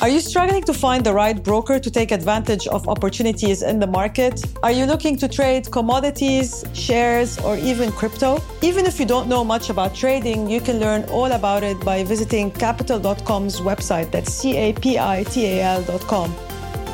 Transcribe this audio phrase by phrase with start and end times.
[0.00, 3.86] Are you struggling to find the right broker to take advantage of opportunities in the
[3.88, 4.40] market?
[4.62, 8.40] Are you looking to trade commodities, shares, or even crypto?
[8.62, 12.04] Even if you don't know much about trading, you can learn all about it by
[12.04, 14.12] visiting capital.com's website.
[14.12, 16.32] That's C A P I T A L.com.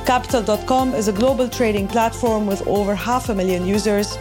[0.07, 4.17] Capital.com is a global trading platform with over half a million users.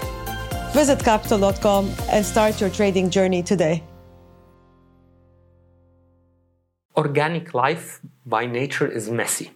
[0.73, 3.81] Visit capital.com and start your trading journey today.
[6.95, 9.51] Organic life by nature is messy.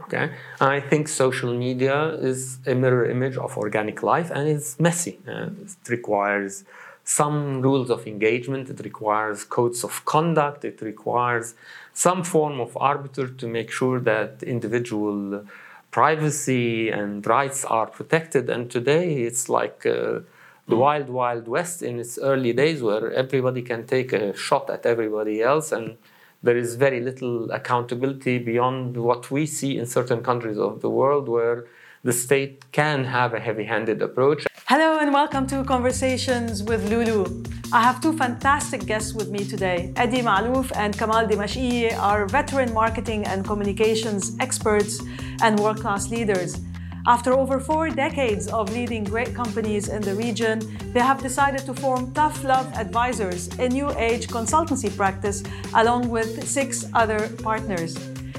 [0.00, 5.18] Okay, I think social media is a mirror image of organic life, and it's messy.
[5.26, 6.64] Uh, it requires
[7.04, 8.68] some rules of engagement.
[8.68, 10.64] It requires codes of conduct.
[10.64, 11.54] It requires
[11.94, 15.46] some form of arbiter to make sure that individual
[15.90, 18.50] privacy and rights are protected.
[18.50, 19.86] And today, it's like.
[19.86, 20.20] Uh,
[20.66, 24.86] the wild, wild west in its early days, where everybody can take a shot at
[24.86, 25.98] everybody else, and
[26.44, 31.26] there is very little accountability beyond what we see in certain countries of the world
[31.26, 31.64] where
[32.02, 34.44] the state can have a heavy handed approach.
[34.66, 37.24] Hello, and welcome to Conversations with Lulu.
[37.72, 39.94] I have two fantastic guests with me today.
[39.96, 45.02] Eddie Malouf and Kamal Dimashqi are veteran marketing and communications experts
[45.40, 46.60] and world class leaders.
[47.06, 50.58] After over four decades of leading great companies in the region,
[50.94, 55.42] they have decided to form Tough Love Advisors, a new age consultancy practice,
[55.74, 57.94] along with six other partners.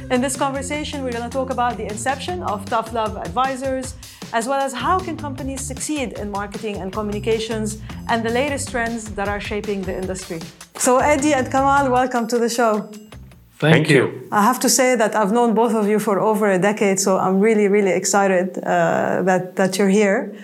[0.10, 3.94] In this conversation, we're going to talk about the inception of Tough Love Advisors,
[4.34, 9.12] as well as how can companies succeed in marketing and communications, and the latest trends
[9.14, 10.40] that are shaping the industry.
[10.78, 12.90] So, Eddie and Kamal, welcome to the show.
[13.58, 14.08] Thank, Thank you.
[14.08, 14.28] you.
[14.32, 17.18] I have to say that I've known both of you for over a decade, so
[17.18, 20.36] I'm really, really excited uh, that, that you're here.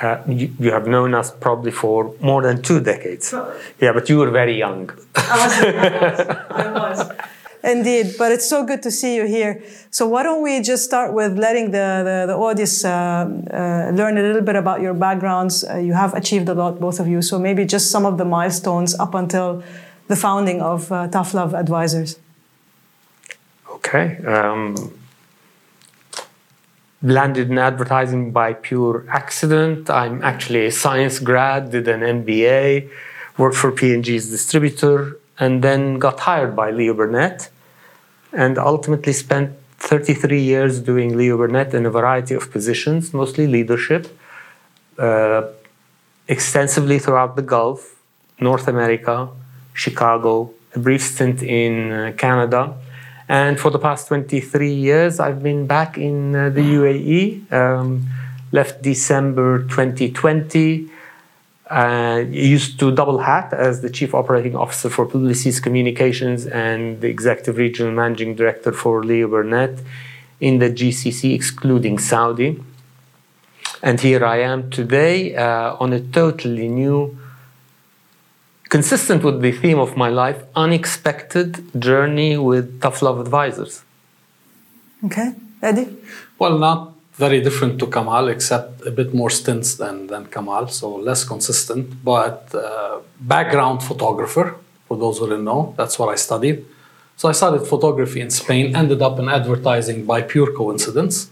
[0.00, 3.34] Uh, you, you, have known us probably for more than two decades.
[3.80, 4.88] Yeah, but you were very young.
[5.16, 5.52] I was.
[5.64, 6.20] I was.
[6.50, 7.12] I was.
[7.64, 9.60] Indeed, but it's so good to see you here.
[9.90, 14.16] So why don't we just start with letting the, the, the audience uh, uh, learn
[14.16, 15.64] a little bit about your backgrounds.
[15.64, 17.20] Uh, you have achieved a lot, both of you.
[17.20, 19.64] So maybe just some of the milestones up until
[20.06, 22.20] the founding of uh, Tough Love Advisors.
[23.88, 24.22] Okay.
[24.26, 24.92] Um,
[27.00, 29.88] landed in advertising by pure accident.
[29.88, 32.90] I'm actually a science grad, did an MBA,
[33.38, 37.48] worked for P&G's distributor, and then got hired by Leo Burnett,
[38.32, 44.06] and ultimately spent 33 years doing Leo Burnett in a variety of positions, mostly leadership,
[44.98, 45.42] uh,
[46.26, 47.96] extensively throughout the Gulf,
[48.38, 49.30] North America,
[49.72, 52.74] Chicago, a brief stint in uh, Canada
[53.28, 57.52] and for the past 23 years, I've been back in uh, the UAE.
[57.52, 58.08] Um,
[58.52, 60.90] left December 2020.
[61.70, 67.08] Uh, used to double hat as the chief operating officer for Publicis Communications and the
[67.08, 69.78] executive regional managing director for Leo Burnett
[70.40, 72.62] in the GCC, excluding Saudi.
[73.82, 77.17] And here I am today uh, on a totally new
[78.68, 81.48] consistent with the theme of my life, unexpected
[81.80, 83.82] journey with tough love advisors.
[85.04, 85.96] Okay, Eddie?
[86.38, 90.96] Well, not very different to Kamal, except a bit more stints than, than Kamal, so
[90.96, 92.04] less consistent.
[92.04, 96.64] But uh, background photographer, for those who don't know, that's what I studied.
[97.16, 101.30] So I studied photography in Spain, ended up in advertising by pure coincidence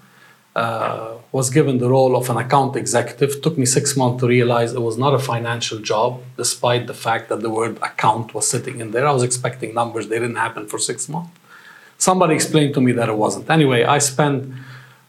[0.57, 3.43] uh, was given the role of an account executive.
[3.43, 7.29] Took me six months to realize it was not a financial job, despite the fact
[7.29, 9.07] that the word account was sitting in there.
[9.07, 11.31] I was expecting numbers, they didn't happen for six months.
[11.99, 13.51] Somebody explained to me that it wasn't.
[13.51, 14.53] Anyway, I spent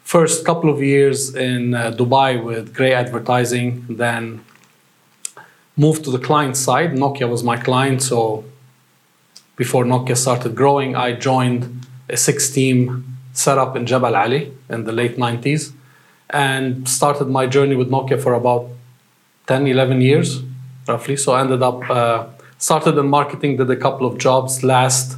[0.03, 4.44] first couple of years in uh, Dubai with Grey Advertising, then
[5.78, 6.91] moved to the client side.
[6.91, 8.44] Nokia was my client, so
[9.56, 11.62] before Nokia started growing, I joined
[12.09, 15.71] a six team set up in Jabal Ali in the late 90s
[16.29, 18.67] and started my journey with Nokia for about
[19.45, 20.41] 10, 11 years,
[20.87, 21.15] roughly.
[21.15, 22.25] So I ended up, uh,
[22.57, 24.63] started in marketing, did a couple of jobs.
[24.63, 25.17] Last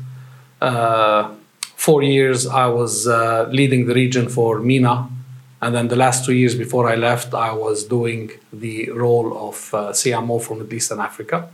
[0.62, 1.34] uh,
[1.76, 5.08] four years, I was uh, leading the region for MENA.
[5.62, 9.74] And then the last two years before I left, I was doing the role of
[9.74, 11.50] uh, CMO for Middle East and Africa.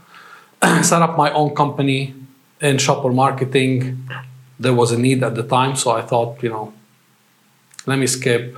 [0.82, 2.14] Set up my own company
[2.60, 4.08] in shopper marketing,
[4.58, 5.76] there was a need at the time.
[5.76, 6.72] So I thought, you know,
[7.86, 8.56] let me skip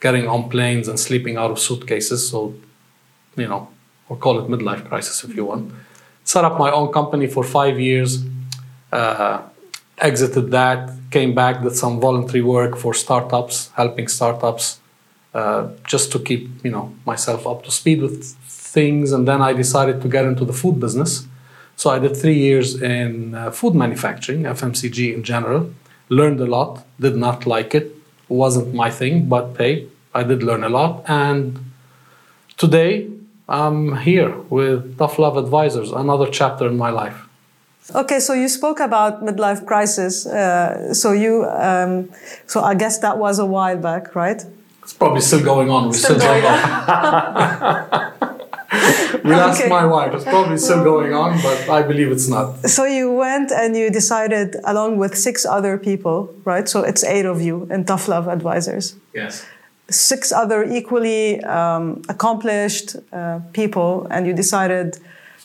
[0.00, 2.28] getting on planes and sleeping out of suitcases.
[2.28, 2.54] So,
[3.36, 3.68] you know,
[4.08, 5.72] or call it midlife crisis if you want.
[6.24, 8.24] Set up my own company for five years,
[8.92, 9.42] uh,
[9.98, 14.80] exited that, came back, did some voluntary work for startups, helping startups,
[15.34, 18.24] uh, just to keep you know myself up to speed with
[18.74, 19.12] things.
[19.12, 21.26] And then I decided to get into the food business.
[21.82, 25.74] So I did three years in uh, food manufacturing, FMCG in general,
[26.10, 27.90] learned a lot, did not like it,
[28.28, 31.02] wasn't my thing, but hey, I did learn a lot.
[31.08, 31.58] And
[32.56, 33.10] today
[33.48, 37.18] I'm here with Tough Love Advisors, another chapter in my life.
[37.92, 40.24] Okay, so you spoke about midlife crisis.
[40.24, 42.08] Uh, so you, um,
[42.46, 44.40] so I guess that was a while back, right?
[44.84, 45.88] It's probably still going on.
[45.88, 48.08] We Still still, going know.
[49.28, 50.12] We'll ask my wife.
[50.14, 52.68] It's probably still going on, but I believe it's not.
[52.68, 56.68] So you went and you decided, along with six other people, right?
[56.68, 58.96] So it's eight of you in Tough Love Advisors.
[59.14, 59.46] Yes.
[59.88, 64.98] Six other equally um, accomplished uh, people, and you decided,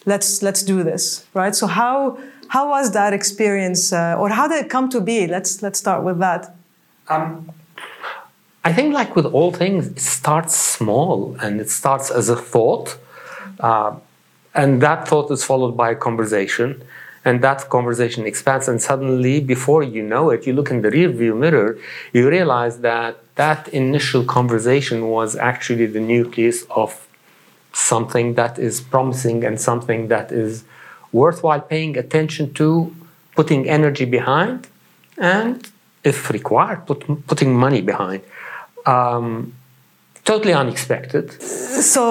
[0.06, 1.54] let's let's do this, right?
[1.54, 5.28] So how how was that experience, uh, or how did it come to be?
[5.28, 6.56] Let's let's start with that.
[7.10, 7.52] Um,
[8.64, 12.98] I think, like with all things, it starts small and it starts as a thought.
[13.60, 13.96] Uh,
[14.54, 16.84] and that thought is followed by a conversation.
[17.26, 18.68] And that conversation expands.
[18.68, 21.78] And suddenly, before you know it, you look in the rearview mirror,
[22.14, 27.08] you realize that that initial conversation was actually the nucleus of
[27.74, 30.64] something that is promising and something that is
[31.12, 32.96] worthwhile paying attention to,
[33.36, 34.68] putting energy behind,
[35.18, 35.70] and
[36.04, 38.22] if required, put, putting money behind.
[38.86, 39.54] Um,
[40.28, 41.26] totally unexpected.
[41.96, 42.04] So,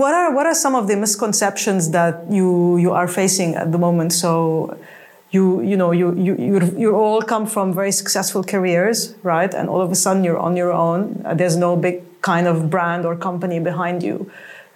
[0.00, 2.48] what are what are some of the misconceptions that you
[2.84, 4.10] you are facing at the moment?
[4.12, 4.32] So,
[5.36, 6.54] you you know you you you
[6.84, 9.52] you all come from very successful careers, right?
[9.58, 11.00] And all of a sudden you're on your own.
[11.24, 14.16] Uh, There's no big kind of brand or company behind you,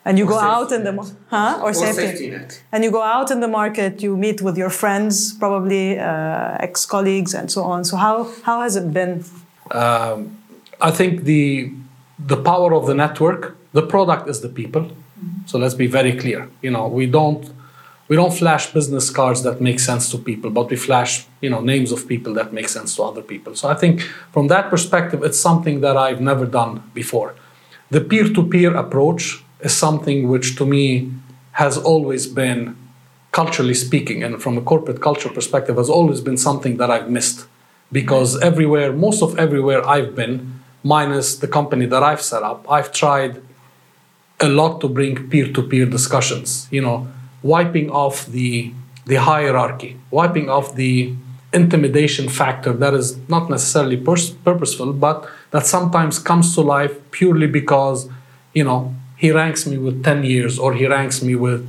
[0.07, 0.97] and you Or go out in the net.
[0.97, 2.31] mar- huh or, safety.
[2.31, 2.51] net.
[2.73, 3.93] And you go out in the market.
[4.03, 5.15] You meet with your friends,
[5.45, 7.85] probably uh, ex colleagues, and so on.
[7.85, 8.17] So how
[8.49, 9.13] how has it been?
[9.83, 10.19] Um,
[10.89, 11.71] I think the
[12.19, 14.83] the power of the network, the product is the people.
[14.83, 15.47] Mm-hmm.
[15.47, 16.49] So let's be very clear.
[16.63, 17.51] You know, we don't
[18.07, 21.61] we don't flash business cards that make sense to people, but we flash you know
[21.61, 23.55] names of people that make sense to other people.
[23.55, 24.01] So I think
[24.33, 27.35] from that perspective, it's something that I've never done before.
[27.91, 31.13] The peer-to-peer approach is something which to me
[31.53, 32.77] has always been
[33.33, 37.47] culturally speaking and from a corporate culture perspective has always been something that I've missed
[37.91, 42.93] because everywhere most of everywhere I've been minus the company that I've set up I've
[42.93, 43.43] tried
[44.41, 47.09] a lot to bring peer-to-peer discussions you know
[47.43, 48.73] wiping off the
[49.07, 51.15] the hierarchy wiping off the
[51.53, 57.47] intimidation factor that is not necessarily pers- purposeful but that sometimes comes to life purely
[57.47, 58.09] because
[58.53, 61.67] you know he ranks me with 10 years or he ranks me with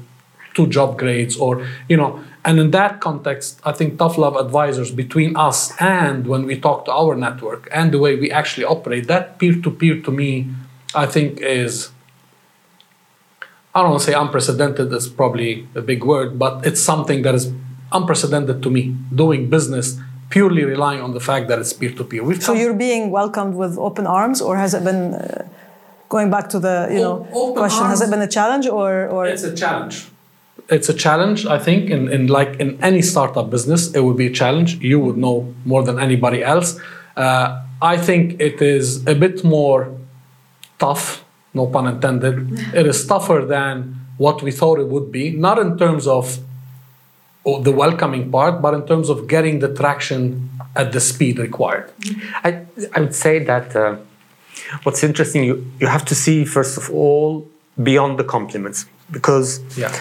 [0.55, 4.91] two job grades or you know and in that context i think tough love advisors
[4.91, 9.07] between us and when we talk to our network and the way we actually operate
[9.07, 10.47] that peer-to-peer to me
[11.03, 11.91] i think is
[13.73, 17.35] i don't want to say unprecedented is probably a big word but it's something that
[17.35, 17.51] is
[17.91, 19.99] unprecedented to me doing business
[20.29, 24.41] purely relying on the fact that it's peer-to-peer So you're being welcomed with open arms,
[24.41, 25.47] or has it been uh,
[26.09, 27.85] going back to the you know open question?
[27.85, 29.95] Has it been a challenge, or or it's a challenge
[30.69, 34.27] it's a challenge i think in, in like in any startup business it would be
[34.27, 34.75] a challenge.
[34.81, 36.79] You would know more than anybody else.
[37.15, 39.91] Uh, i think it is a bit more
[40.79, 41.23] tough
[41.53, 42.35] no pun intended.
[42.79, 43.75] It is tougher than
[44.17, 46.39] what we thought it would be not in terms of
[47.45, 51.91] oh, the welcoming part but in terms of getting the traction at the speed required.
[52.43, 53.95] I, I would say that uh,
[54.83, 57.47] what's interesting, you, you have to see, first of all,
[57.81, 59.93] beyond the compliments, because Yeah.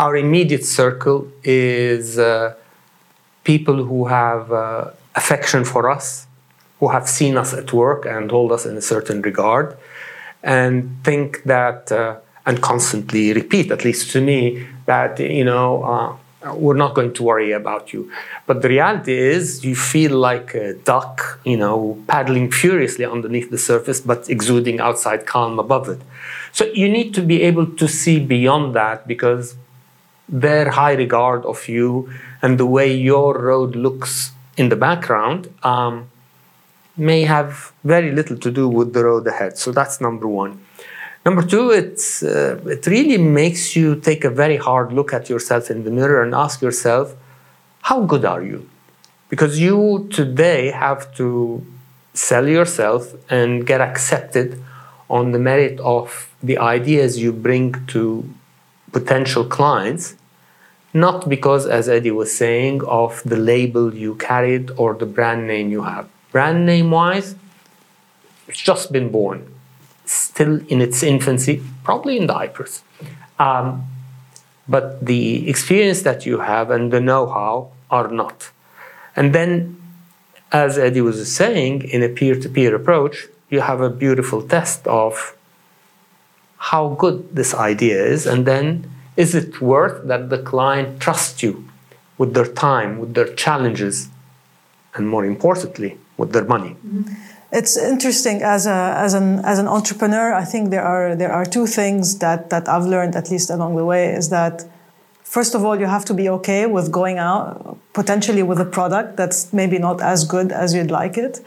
[0.00, 2.54] Our immediate circle is uh,
[3.44, 6.26] people who have uh, affection for us,
[6.78, 9.76] who have seen us at work and hold us in a certain regard,
[10.42, 12.16] and think that, uh,
[12.46, 17.22] and constantly repeat, at least to me, that, you know, uh, we're not going to
[17.22, 18.10] worry about you.
[18.46, 23.58] But the reality is, you feel like a duck, you know, paddling furiously underneath the
[23.58, 26.00] surface, but exuding outside calm above it.
[26.52, 29.56] So you need to be able to see beyond that because
[30.30, 32.10] their high regard of you
[32.40, 36.08] and the way your road looks in the background um,
[36.96, 39.58] may have very little to do with the road ahead.
[39.58, 40.64] So that's number one.
[41.26, 45.70] Number two, it's, uh, it really makes you take a very hard look at yourself
[45.70, 47.14] in the mirror and ask yourself,
[47.82, 48.68] how good are you?
[49.28, 51.64] Because you today have to
[52.14, 54.62] sell yourself and get accepted
[55.08, 58.28] on the merit of the ideas you bring to
[58.92, 60.16] potential clients,
[60.92, 65.70] not because, as Eddie was saying, of the label you carried or the brand name
[65.70, 66.08] you have.
[66.32, 67.36] Brand name wise,
[68.48, 69.46] it's just been born,
[70.04, 72.82] still in its infancy, probably in diapers.
[73.38, 73.86] Um,
[74.68, 78.50] but the experience that you have and the know how are not.
[79.16, 79.80] And then
[80.52, 84.86] as Eddie was saying, in a peer to peer approach, you have a beautiful test
[84.86, 85.36] of
[86.56, 91.68] how good this idea is, and then is it worth that the client trusts you
[92.18, 94.08] with their time, with their challenges,
[94.94, 96.76] and more importantly, with their money?
[96.86, 97.14] Mm-hmm.
[97.52, 100.32] It's interesting as a as an as an entrepreneur.
[100.32, 103.74] I think there are there are two things that that I've learned at least along
[103.76, 104.64] the way is that
[105.24, 109.16] first of all you have to be okay with going out potentially with a product
[109.16, 111.44] that's maybe not as good as you'd like it.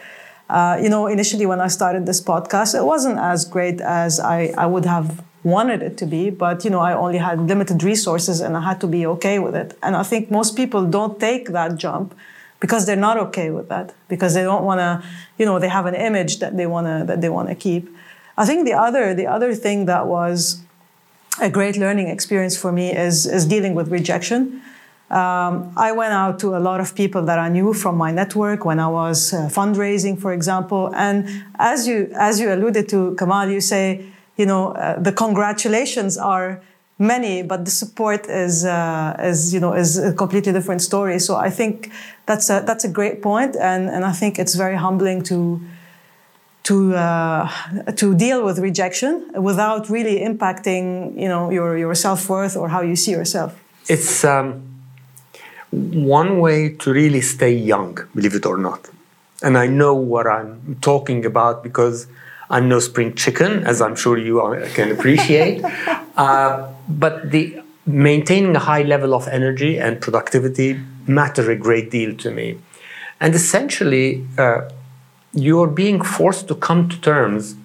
[0.49, 4.53] Uh, you know, initially when I started this podcast, it wasn't as great as I,
[4.57, 8.39] I would have wanted it to be, but you know, I only had limited resources
[8.39, 9.77] and I had to be okay with it.
[9.83, 12.15] And I think most people don't take that jump
[12.63, 14.91] because they're not okay with that because they don't want to
[15.37, 17.83] you know they have an image that they want to that they want to keep
[18.37, 20.37] i think the other the other thing that was
[21.41, 24.61] a great learning experience for me is is dealing with rejection
[25.11, 28.65] um, I went out to a lot of people that I knew from my network
[28.65, 30.91] when I was uh, fundraising, for example.
[30.95, 36.17] And as you as you alluded to, Kamal, you say, you know, uh, the congratulations
[36.17, 36.61] are
[36.97, 41.19] many, but the support is uh, is you know is a completely different story.
[41.19, 41.91] So I think
[42.25, 45.59] that's a that's a great point, and and I think it's very humbling to
[46.63, 47.49] to uh,
[47.95, 52.81] to deal with rejection without really impacting you know your your self worth or how
[52.81, 53.53] you see yourself.
[53.87, 54.61] It's um,
[55.71, 58.89] one way to really stay young, believe it or not,
[59.41, 62.07] and I know what I'm talking about because
[62.49, 64.39] I'm no spring chicken, as I'm sure you
[64.73, 65.63] can appreciate.
[66.17, 72.15] uh, but the maintaining a high level of energy and productivity matter a great deal
[72.17, 72.59] to me.
[73.19, 74.69] And essentially, uh,
[75.33, 77.55] you're being forced to come to terms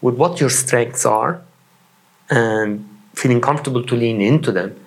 [0.00, 1.40] with what your strengths are
[2.28, 4.78] and feeling comfortable to lean into them.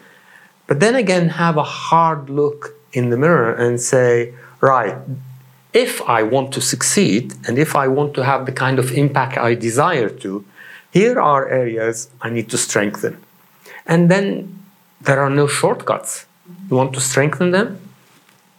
[0.68, 4.96] But then again, have a hard look in the mirror and say, right,
[5.86, 9.38] if I want to succeed and if I want to have the kind of impact
[9.38, 10.32] I desire to,
[10.92, 13.14] here are areas I need to strengthen.
[13.86, 14.26] And then
[15.02, 16.12] there are no shortcuts.
[16.70, 17.70] You want to strengthen them?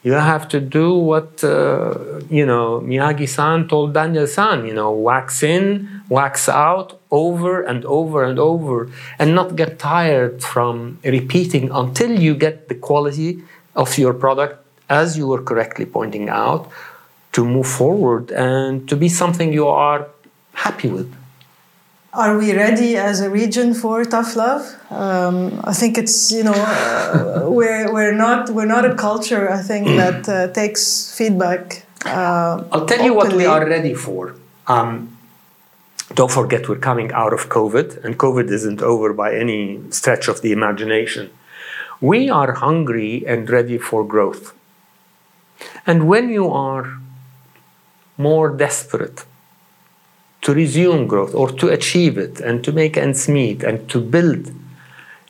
[0.03, 4.91] You have to do what, uh, you know, Miyagi san told Daniel san, you know,
[4.93, 5.65] wax in,
[6.09, 12.35] wax out, over and over and over, and not get tired from repeating until you
[12.35, 13.43] get the quality
[13.77, 14.55] of your product,
[14.89, 16.71] as you were correctly pointing out,
[17.33, 20.09] to move forward and to be something you are
[20.53, 21.15] happy with.
[22.13, 24.63] Are we ready as a region for tough love?
[24.91, 29.63] Um, I think it's you know uh, we're we're not we're not a culture I
[29.63, 31.87] think that uh, takes feedback.
[32.05, 34.35] Uh, I'll tell you what we are ready for.
[34.67, 35.17] Um,
[36.15, 40.43] don't forget we're coming out of COVID, and COVID isn't over by any stretch of
[40.43, 41.31] the imagination.
[42.01, 44.53] We are hungry and ready for growth.
[45.87, 46.99] And when you are
[48.29, 49.25] more desperate
[50.43, 54.53] to resume growth or to achieve it and to make ends meet and to build,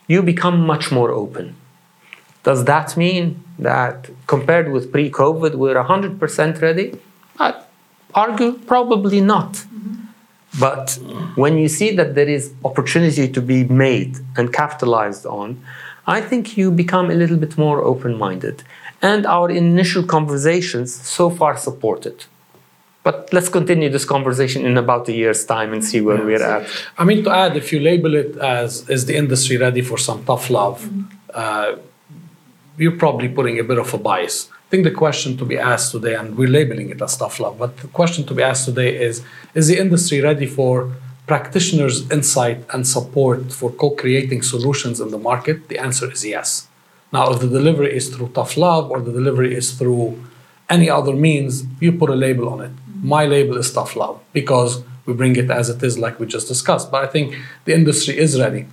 [0.07, 1.57] you become much more open.
[2.43, 6.99] Does that mean that compared with pre COVID, we're 100% ready?
[7.39, 7.55] I
[8.15, 9.53] argue probably not.
[9.53, 9.95] Mm-hmm.
[10.59, 10.99] But
[11.37, 15.63] when you see that there is opportunity to be made and capitalized on,
[16.07, 18.65] I think you become a little bit more open minded.
[19.03, 22.27] And our initial conversations so far support it.
[23.03, 26.25] But let's continue this conversation in about a year's time and see where yeah.
[26.25, 26.69] we're at.
[26.99, 30.23] I mean, to add, if you label it as is the industry ready for some
[30.25, 31.05] tough love, mm-hmm.
[31.33, 31.77] uh,
[32.77, 34.51] you're probably putting a bit of a bias.
[34.53, 37.59] I think the question to be asked today, and we're labeling it as tough love,
[37.59, 40.93] but the question to be asked today is Is the industry ready for
[41.27, 45.69] practitioners' insight and support for co creating solutions in the market?
[45.69, 46.69] The answer is yes.
[47.13, 50.23] Now, if the delivery is through tough love or the delivery is through
[50.69, 54.83] any other means, you put a label on it my label is tough love because
[55.07, 56.91] we bring it as it is, like we just discussed.
[56.91, 58.67] But I think the industry is ready.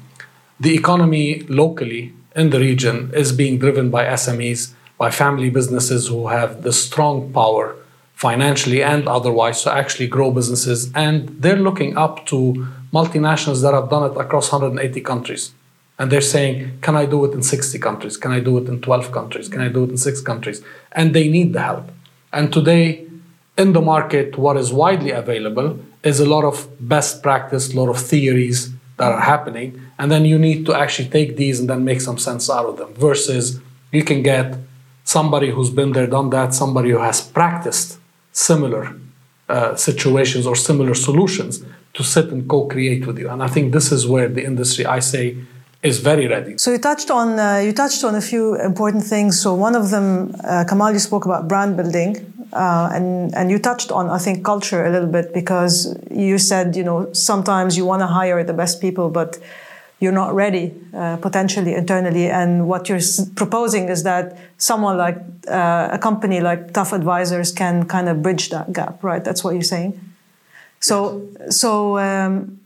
[0.60, 6.28] The economy locally in the region is being driven by SMEs, by family businesses who
[6.28, 7.76] have the strong power
[8.14, 10.92] financially and otherwise to actually grow businesses.
[10.94, 15.54] And they're looking up to multinationals that have done it across 180 countries.
[16.00, 18.18] And they're saying, Can I do it in 60 countries?
[18.18, 19.50] Can I do it in 12 countries?
[19.50, 20.64] Can I do it in six countries?
[20.92, 21.92] And they need the help.
[22.32, 23.07] And today,
[23.58, 27.90] in the market, what is widely available is a lot of best practice, a lot
[27.90, 29.82] of theories that are happening.
[30.00, 32.78] And then you need to actually take these and then make some sense out of
[32.78, 32.94] them.
[32.94, 33.60] Versus
[33.92, 34.58] you can get
[35.04, 37.98] somebody who's been there, done that, somebody who has practiced
[38.32, 38.96] similar
[39.50, 43.30] uh, situations or similar solutions to sit and co create with you.
[43.30, 45.38] And I think this is where the industry, I say,
[45.82, 46.58] is very ready.
[46.58, 49.42] So you touched on uh, you touched on a few important things.
[49.42, 53.60] So one of them, uh, Kamal, you spoke about brand building, uh, and and you
[53.60, 57.86] touched on I think culture a little bit because you said you know sometimes you
[57.86, 59.40] want to hire the best people, but
[60.00, 62.30] you're not ready uh, potentially internally.
[62.30, 63.02] And what you're
[63.36, 68.50] proposing is that someone like uh, a company like Tough Advisors can kind of bridge
[68.50, 69.24] that gap, right?
[69.24, 70.00] That's what you're saying.
[70.80, 71.98] So so.
[71.98, 72.60] Um,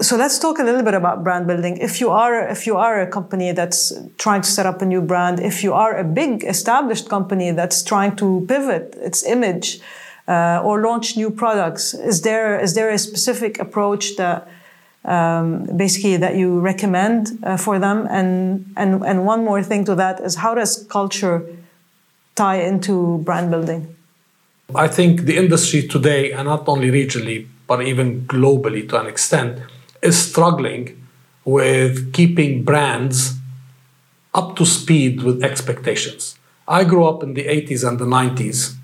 [0.00, 1.76] so let's talk a little bit about brand building.
[1.76, 5.02] If you are if you are a company that's trying to set up a new
[5.02, 9.80] brand, if you are a big established company that's trying to pivot its image
[10.26, 14.48] uh, or launch new products, is there is there a specific approach that
[15.04, 18.06] um, basically that you recommend uh, for them?
[18.10, 21.44] And and and one more thing to that is how does culture
[22.36, 23.96] tie into brand building?
[24.74, 29.60] I think the industry today, and not only regionally but even globally to an extent
[30.02, 31.06] is struggling
[31.44, 33.34] with keeping brands
[34.34, 36.38] up to speed with expectations.
[36.68, 38.76] I grew up in the 80s and the 90s.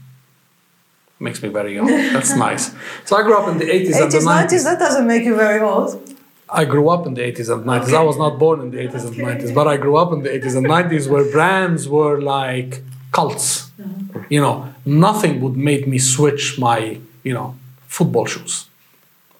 [1.21, 1.87] Makes me very young.
[1.87, 2.75] That's nice.
[3.05, 4.47] So I grew up in the 80s, 80s and the 90s.
[4.49, 6.17] 90s, that doesn't make you very old.
[6.49, 7.83] I grew up in the 80s and 90s.
[7.85, 7.97] Okay.
[7.97, 9.23] I was not born in the 80s okay.
[9.23, 12.83] and 90s, but I grew up in the 80s and 90s where brands were like
[13.13, 13.71] cults.
[13.81, 14.21] Mm-hmm.
[14.29, 17.57] You know, nothing would make me switch my, you know,
[17.87, 18.67] football shoes.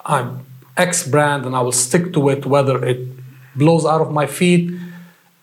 [0.05, 3.09] I'm X brand and I will stick to it whether it
[3.55, 4.71] blows out of my feet.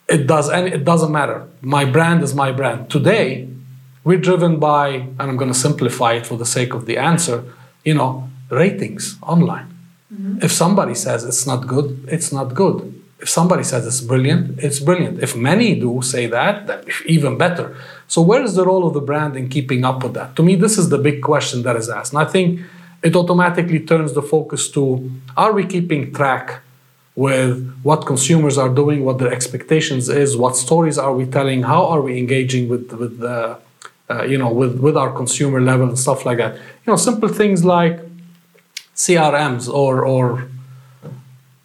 [0.08, 1.48] It does any it doesn't matter.
[1.62, 2.90] My brand is my brand.
[2.90, 3.50] Today,
[4.04, 7.44] we're driven by, and I'm gonna simplify it for the sake of the answer,
[7.86, 9.74] you know, ratings online.
[10.14, 10.40] Mm-hmm.
[10.42, 13.02] If somebody says it's not good, it's not good.
[13.20, 15.24] If somebody says it's brilliant, it's brilliant.
[15.24, 17.76] If many do say that, then even better.
[18.08, 20.36] So where is the role of the brand in keeping up with that?
[20.36, 22.12] To me, this is the big question that is asked.
[22.12, 22.60] And I think
[23.04, 26.62] it automatically turns the focus to are we keeping track
[27.16, 31.86] with what consumers are doing, what their expectations is, what stories are we telling, how
[31.86, 33.58] are we engaging with with the
[34.10, 36.56] uh, you know with with our consumer level and stuff like that.
[36.56, 38.00] You know, simple things like
[38.96, 40.48] CRMs or or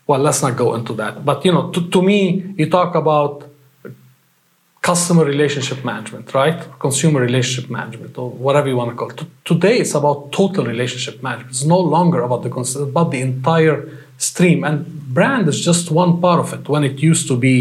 [0.07, 1.25] well, let's not go into that.
[1.25, 3.48] But you know, to, to me, you talk about
[4.91, 6.59] customer relationship management, right?
[6.87, 9.21] Consumer relationship management, or whatever you want to call it.
[9.45, 11.51] Today, it's about total relationship management.
[11.55, 13.79] It's no longer about the consumer, about the entire
[14.17, 14.59] stream.
[14.69, 14.77] And
[15.19, 16.63] brand is just one part of it.
[16.73, 17.57] When it used to be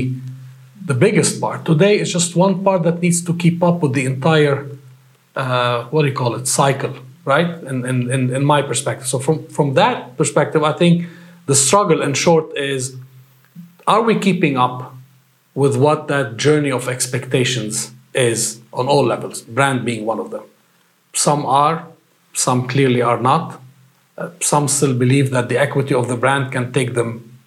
[0.90, 4.06] the biggest part, today it's just one part that needs to keep up with the
[4.14, 4.58] entire,
[5.36, 6.94] uh, what do you call it, cycle,
[7.26, 7.50] right?
[7.70, 9.08] In, in, in, in my perspective.
[9.14, 10.94] So from from that perspective, I think
[11.52, 12.82] the struggle, in short, is:
[13.94, 14.97] Are we keeping up?
[15.58, 20.44] With what that journey of expectations is on all levels, brand being one of them.
[21.14, 21.88] Some are,
[22.32, 23.60] some clearly are not.
[24.16, 27.40] Uh, some still believe that the equity of the brand can take them,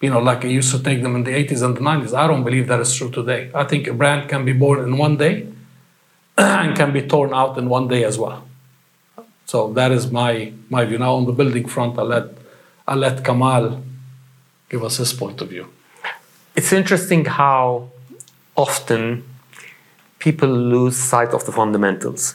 [0.00, 2.12] you know, like it used to take them in the 80s and the 90s.
[2.14, 3.52] I don't believe that is true today.
[3.54, 5.46] I think a brand can be born in one day
[6.36, 8.44] and can be torn out in one day as well.
[9.46, 10.98] So that is my, my view.
[10.98, 12.26] Now on the building front, I'll let,
[12.88, 13.84] I'll let Kamal
[14.68, 15.68] give us his point of view.
[16.58, 17.88] It's interesting how
[18.56, 19.22] often
[20.18, 22.34] people lose sight of the fundamentals.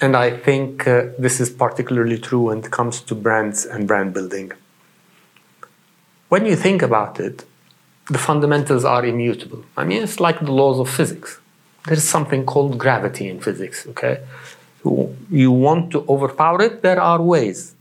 [0.00, 4.14] And I think uh, this is particularly true when it comes to brands and brand
[4.14, 4.52] building.
[6.30, 7.44] When you think about it,
[8.08, 9.62] the fundamentals are immutable.
[9.76, 11.38] I mean, it's like the laws of physics.
[11.86, 14.22] There's something called gravity in physics, okay?
[15.30, 17.74] You want to overpower it, there are ways.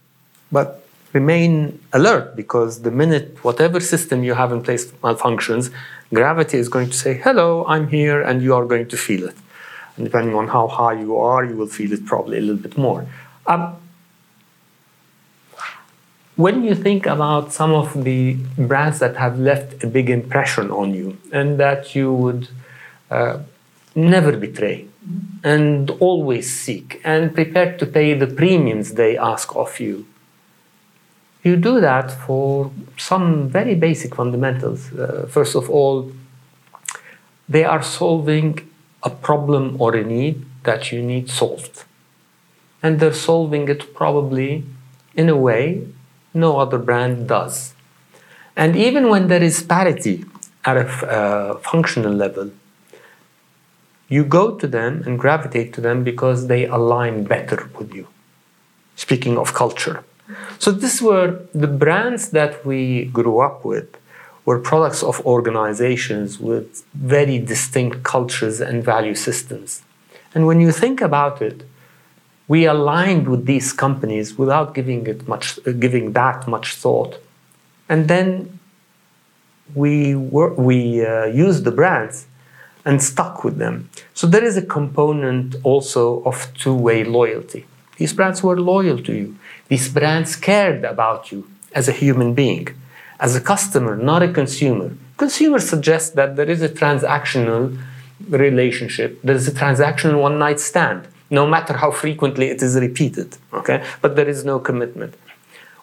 [0.52, 0.85] But
[1.16, 5.72] remain alert because the minute whatever system you have in place malfunctions,
[6.14, 9.38] gravity is going to say, hello, I'm here, and you are going to feel it.
[9.96, 12.78] And depending on how high you are, you will feel it probably a little bit
[12.78, 13.08] more.
[13.48, 13.78] Um,
[16.36, 20.94] when you think about some of the brands that have left a big impression on
[20.94, 22.50] you and that you would
[23.10, 23.40] uh,
[23.96, 24.86] never betray
[25.44, 30.06] and always seek and prepared to pay the premiums they ask of you,
[31.46, 34.92] you do that for some very basic fundamentals.
[34.92, 36.12] Uh, first of all,
[37.48, 38.68] they are solving
[39.04, 41.84] a problem or a need that you need solved.
[42.82, 44.64] And they're solving it probably
[45.14, 45.88] in a way
[46.34, 47.76] no other brand does.
[48.56, 50.26] And even when there is parity
[50.66, 52.52] at a uh, functional level,
[54.10, 58.08] you go to them and gravitate to them because they align better with you.
[58.96, 60.04] Speaking of culture.
[60.60, 63.96] So these were the brands that we grew up with
[64.46, 69.82] were products of organizations with very distinct cultures and value systems.
[70.34, 71.64] And when you think about it,
[72.48, 77.18] we aligned with these companies without giving it much, uh, giving that much thought,
[77.90, 78.60] and then
[79.74, 82.28] we we uh, used the brands
[82.84, 83.90] and stuck with them.
[84.14, 87.66] So there is a component also of two way loyalty.
[87.98, 92.70] These brands were loyal to you, these brands cared about you as a human being,
[93.20, 94.92] as a customer, not a consumer.
[95.18, 97.78] Consumers suggest that there is a transactional
[98.30, 103.38] relationship, there is a transactional one night stand, no matter how frequently it is repeated,
[103.54, 103.84] okay?
[104.02, 105.16] But there is no commitment.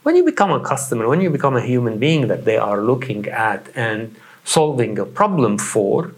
[0.02, 3.26] When you become a customer, when you become a human being that they are looking
[3.28, 6.12] at and solving a problem for,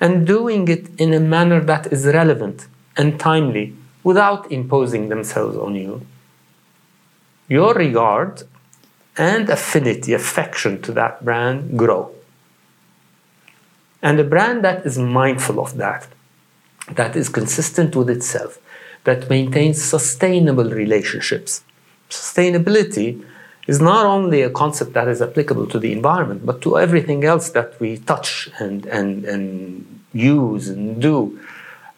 [0.00, 5.74] and doing it in a manner that is relevant and timely without imposing themselves on
[5.74, 6.06] you,
[7.48, 8.42] your regard
[9.16, 12.10] and affinity, affection to that brand grow.
[14.02, 16.06] And a brand that is mindful of that,
[16.92, 18.58] that is consistent with itself,
[19.04, 21.62] that maintains sustainable relationships.
[22.08, 23.24] Sustainability
[23.66, 27.50] is not only a concept that is applicable to the environment, but to everything else
[27.50, 31.38] that we touch and, and, and use and do.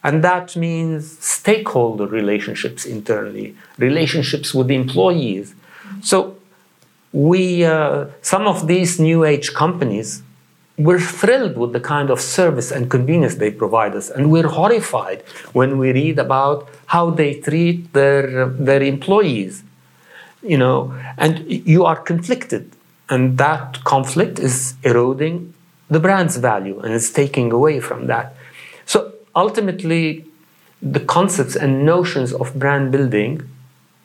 [0.03, 5.55] And that means stakeholder relationships internally, relationships with employees.
[6.01, 6.35] So
[7.13, 10.21] we, uh, some of these new age companies,
[10.77, 15.21] we're thrilled with the kind of service and convenience they provide us, and we're horrified
[15.53, 19.63] when we read about how they treat their their employees
[20.43, 22.71] you know, and you are conflicted.
[23.09, 25.53] And that conflict is eroding
[25.89, 28.35] the brand's value and it's taking away from that.
[29.35, 30.25] Ultimately,
[30.81, 33.41] the concepts and notions of brand building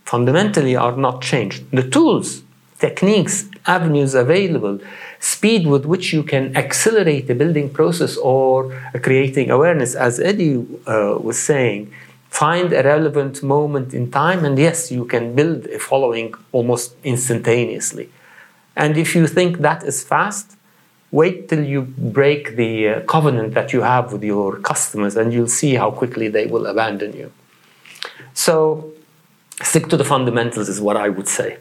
[0.04, 1.70] fundamentally are not changed.
[1.70, 2.42] The tools,
[2.78, 4.78] techniques, avenues available,
[5.20, 8.70] speed with which you can accelerate the building process or
[9.02, 11.92] creating awareness, as Eddie uh, was saying,
[12.30, 18.08] find a relevant moment in time, and yes, you can build a following almost instantaneously.
[18.76, 20.56] And if you think that is fast,
[21.11, 25.49] wait till you break the uh, covenant that you have with your customers, and you'll
[25.49, 27.33] see how quickly they will abandon you.
[28.35, 28.92] So,
[29.62, 31.59] stick to the fundamentals, is what I would say.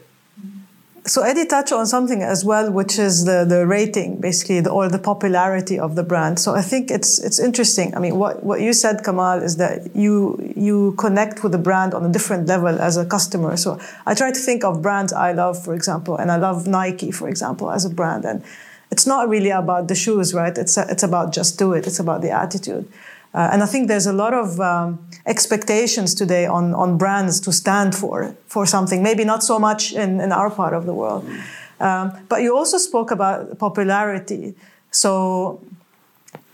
[1.08, 4.90] So Eddie touched on something as well, which is the, the rating, basically, the, or
[4.90, 6.38] the popularity of the brand.
[6.38, 7.94] So I think it's it's interesting.
[7.96, 11.94] I mean, what, what you said, Kamal, is that you you connect with the brand
[11.94, 13.56] on a different level as a customer.
[13.56, 17.10] So I try to think of brands I love, for example, and I love Nike,
[17.10, 18.26] for example, as a brand.
[18.26, 18.44] And
[18.90, 20.56] it's not really about the shoes, right?
[20.56, 21.86] It's it's about just do it.
[21.86, 22.88] It's about the attitude.
[23.34, 27.52] Uh, and I think there's a lot of um, expectations today on, on brands to
[27.52, 29.02] stand for for something.
[29.02, 31.28] Maybe not so much in, in our part of the world.
[31.80, 34.54] Um, but you also spoke about popularity.
[34.90, 35.60] So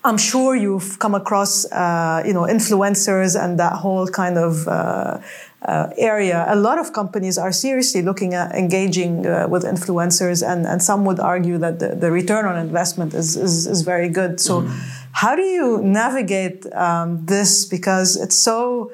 [0.05, 5.19] I'm sure you've come across, uh, you know, influencers and that whole kind of uh,
[5.65, 6.45] uh, area.
[6.49, 11.05] A lot of companies are seriously looking at engaging uh, with influencers, and, and some
[11.05, 14.41] would argue that the, the return on investment is, is, is very good.
[14.41, 14.63] So.
[14.63, 17.65] Mm how do you navigate um, this?
[17.65, 18.91] Because it's so.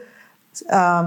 [0.70, 1.04] Um,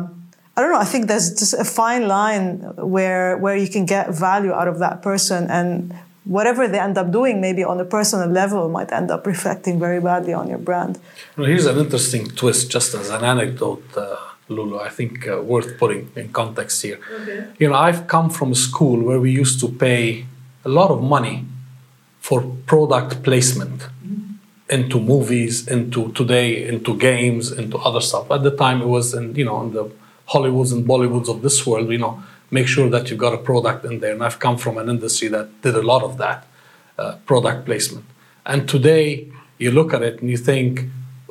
[0.56, 0.80] I don't know.
[0.80, 4.80] I think there's just a fine line where where you can get value out of
[4.80, 5.93] that person, and
[6.26, 10.02] whatever they end up doing, maybe on a personal level, might end up reflecting very
[10.02, 10.99] badly on your brand.
[11.38, 14.17] Well, here's an interesting twist, just as an anecdote, uh,
[14.50, 14.80] Lulu.
[14.80, 17.00] I think uh, worth putting in context here.
[17.22, 17.48] Okay.
[17.60, 20.26] You know, I've come from a school where we used to pay
[20.66, 21.46] a lot of money
[22.20, 23.80] for product placement.
[23.80, 24.24] Mm-hmm
[24.70, 28.32] into movies, into today, into games, into other stuff.
[28.32, 29.92] At the time, it was in you know in the
[30.30, 31.90] Hollywoods and Bollywoods of this world.
[31.92, 34.14] You know, make sure that you've got a product in there.
[34.14, 36.48] And I've come from an industry that did a lot of that
[36.98, 38.06] uh, product placement.
[38.46, 40.86] And today, you look at it and you think,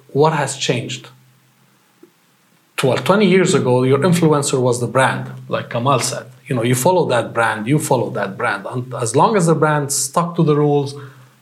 [0.09, 1.09] what has changed?
[2.83, 6.27] 12, 20 years ago, your influencer was the brand, like Kamal said.
[6.49, 8.67] You know, you follow that brand, you follow that brand.
[8.67, 10.93] And as long as the brand stuck to the rules,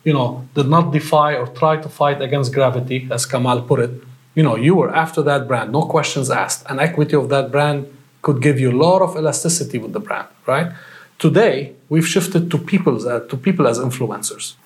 [0.04, 3.90] you know, did not defy or try to fight against gravity, as Kamal put it,
[4.34, 6.66] you know, you were after that brand, no questions asked.
[6.68, 7.86] And equity of that brand
[8.20, 10.70] could give you a lot of elasticity with the brand, right?
[11.18, 14.56] Today, we've shifted to people's uh, to people as influencers.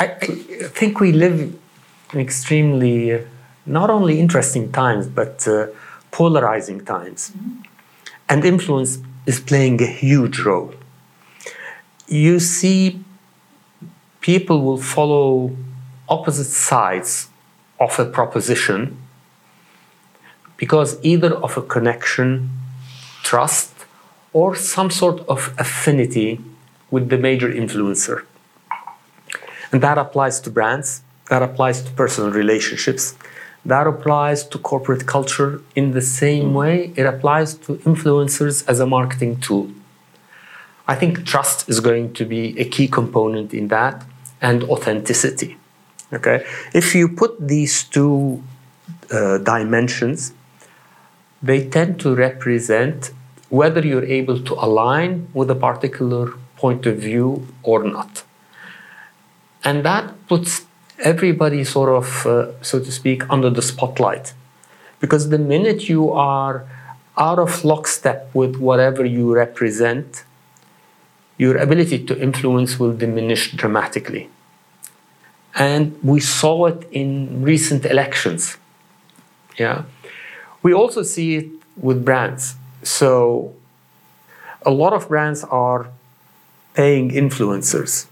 [0.00, 0.26] I, I,
[0.78, 1.56] think we live
[2.12, 3.20] in extremely uh,
[3.64, 5.68] not only interesting times but uh,
[6.14, 7.62] polarizing times, mm-hmm.
[8.28, 8.92] and influence
[9.26, 10.72] is playing a huge role.
[12.06, 13.02] You see
[14.20, 15.50] people will follow
[16.08, 17.28] opposite sides
[17.80, 18.96] of a proposition
[20.56, 22.50] because either of a connection,
[23.24, 23.72] trust,
[24.32, 26.40] or some sort of affinity
[26.92, 28.18] with the major influencer.
[29.72, 33.16] And that applies to brands, that applies to personal relationships,
[33.64, 38.86] that applies to corporate culture in the same way it applies to influencers as a
[38.86, 39.70] marketing tool.
[40.86, 44.04] I think trust is going to be a key component in that
[44.40, 45.56] and authenticity.
[46.12, 48.42] Okay, if you put these two
[49.10, 50.34] uh, dimensions,
[51.42, 53.10] they tend to represent
[53.48, 58.22] whether you're able to align with a particular point of view or not.
[59.64, 60.66] And that puts
[60.98, 64.32] everybody sort of, uh, so to speak, under the spotlight.
[65.00, 66.66] Because the minute you are
[67.16, 70.24] out of lockstep with whatever you represent,
[71.36, 74.28] your ability to influence will diminish dramatically.
[75.54, 78.56] And we saw it in recent elections.
[79.58, 79.84] Yeah.
[80.62, 82.56] We also see it with brands.
[82.82, 83.54] So
[84.64, 85.88] a lot of brands are
[86.74, 88.06] paying influencers.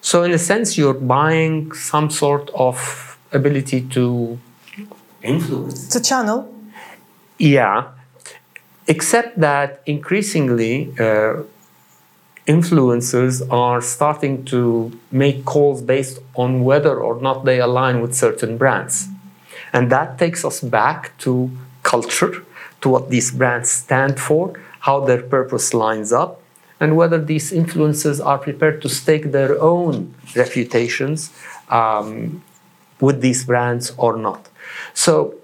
[0.00, 4.38] So in a sense, you're buying some sort of ability to
[5.22, 5.86] influence.
[5.86, 6.52] It's a channel.
[7.38, 7.88] Yeah,
[8.86, 11.42] except that increasingly uh,
[12.46, 18.56] influencers are starting to make calls based on whether or not they align with certain
[18.56, 19.08] brands.
[19.72, 21.50] And that takes us back to
[21.82, 22.42] culture,
[22.80, 26.39] to what these brands stand for, how their purpose lines up,
[26.80, 31.30] and whether these influencers are prepared to stake their own reputations
[31.68, 32.42] um,
[33.00, 34.48] with these brands or not.
[34.94, 35.34] So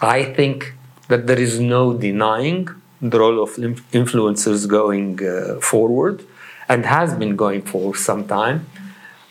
[0.00, 0.74] I think
[1.08, 2.68] that there is no denying
[3.00, 3.50] the role of
[3.92, 6.24] influencers going uh, forward
[6.68, 8.66] and has been going for some time.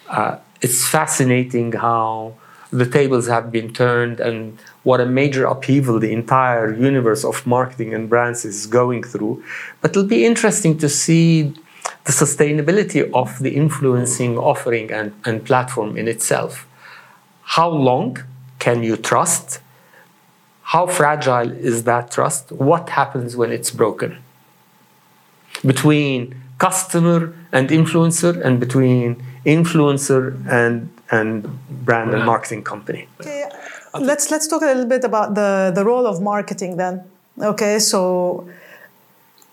[0.08, 2.36] Uh, it's fascinating how
[2.74, 7.94] the tables have been turned and what a major upheaval the entire universe of marketing
[7.94, 9.44] and brands is going through.
[9.80, 11.54] But it'll be interesting to see
[12.06, 16.68] the sustainability of the influencing offering and, and platform in itself.
[17.44, 18.18] How long
[18.60, 19.60] can you trust?
[20.64, 22.52] How fragile is that trust?
[22.52, 24.18] What happens when it's broken?
[25.64, 31.32] Between customer and influencer, and between influencer and, and
[31.86, 33.08] brand and marketing company.
[33.22, 33.50] Okay,
[34.10, 37.04] let's let's talk a little bit about the the role of marketing then.
[37.52, 38.48] Okay, so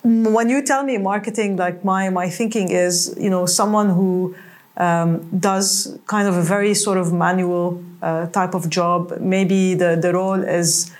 [0.03, 4.35] when you tell me marketing, like my my thinking is, you know, someone who
[4.77, 9.13] um, does kind of a very sort of manual uh, type of job.
[9.19, 10.91] Maybe the the role is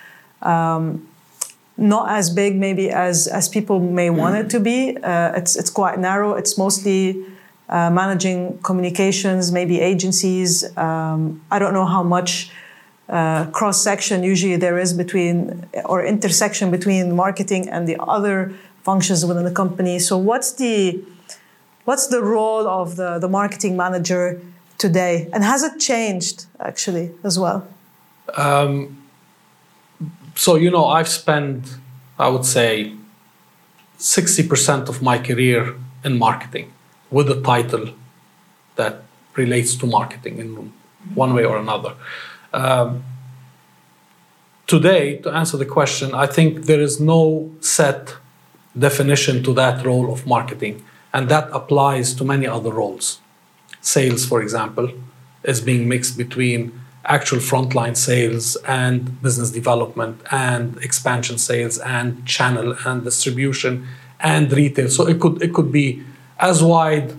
[0.42, 1.08] um,
[1.76, 4.96] not as big, maybe as as people may want it to be.
[5.02, 6.34] Uh, it's it's quite narrow.
[6.34, 7.24] It's mostly
[7.72, 10.50] uh, managing communications, maybe agencies.
[10.76, 12.50] Um, I don't know how much
[13.08, 18.52] uh, cross section usually there is between or intersection between marketing and the other
[18.84, 19.98] functions within the company.
[19.98, 21.02] So what's the
[21.86, 24.40] what's the role of the, the marketing manager
[24.76, 27.66] today, and has it changed actually as well?
[28.36, 29.02] Um,
[30.34, 31.76] so you know, I've spent
[32.18, 32.92] I would say
[33.96, 36.70] sixty percent of my career in marketing
[37.12, 37.90] with a title
[38.76, 39.02] that
[39.36, 40.72] relates to marketing in
[41.14, 41.94] one way or another.
[42.52, 43.04] Um,
[44.66, 48.16] today, to answer the question, I think there is no set
[48.78, 53.20] definition to that role of marketing, and that applies to many other roles.
[53.80, 54.90] Sales, for example,
[55.44, 62.76] is being mixed between actual frontline sales and business development and expansion sales and channel
[62.86, 63.86] and distribution
[64.20, 64.88] and retail.
[64.88, 66.02] So it could it could be
[66.42, 67.14] as wide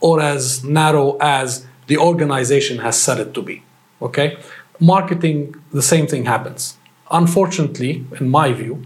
[0.00, 3.62] or as narrow as the organization has set it to be.
[4.00, 4.38] Okay?
[4.80, 6.76] marketing, the same thing happens.
[7.10, 8.82] Unfortunately, in my view,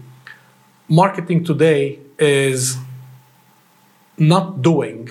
[0.87, 2.77] marketing today is
[4.17, 5.09] not doing,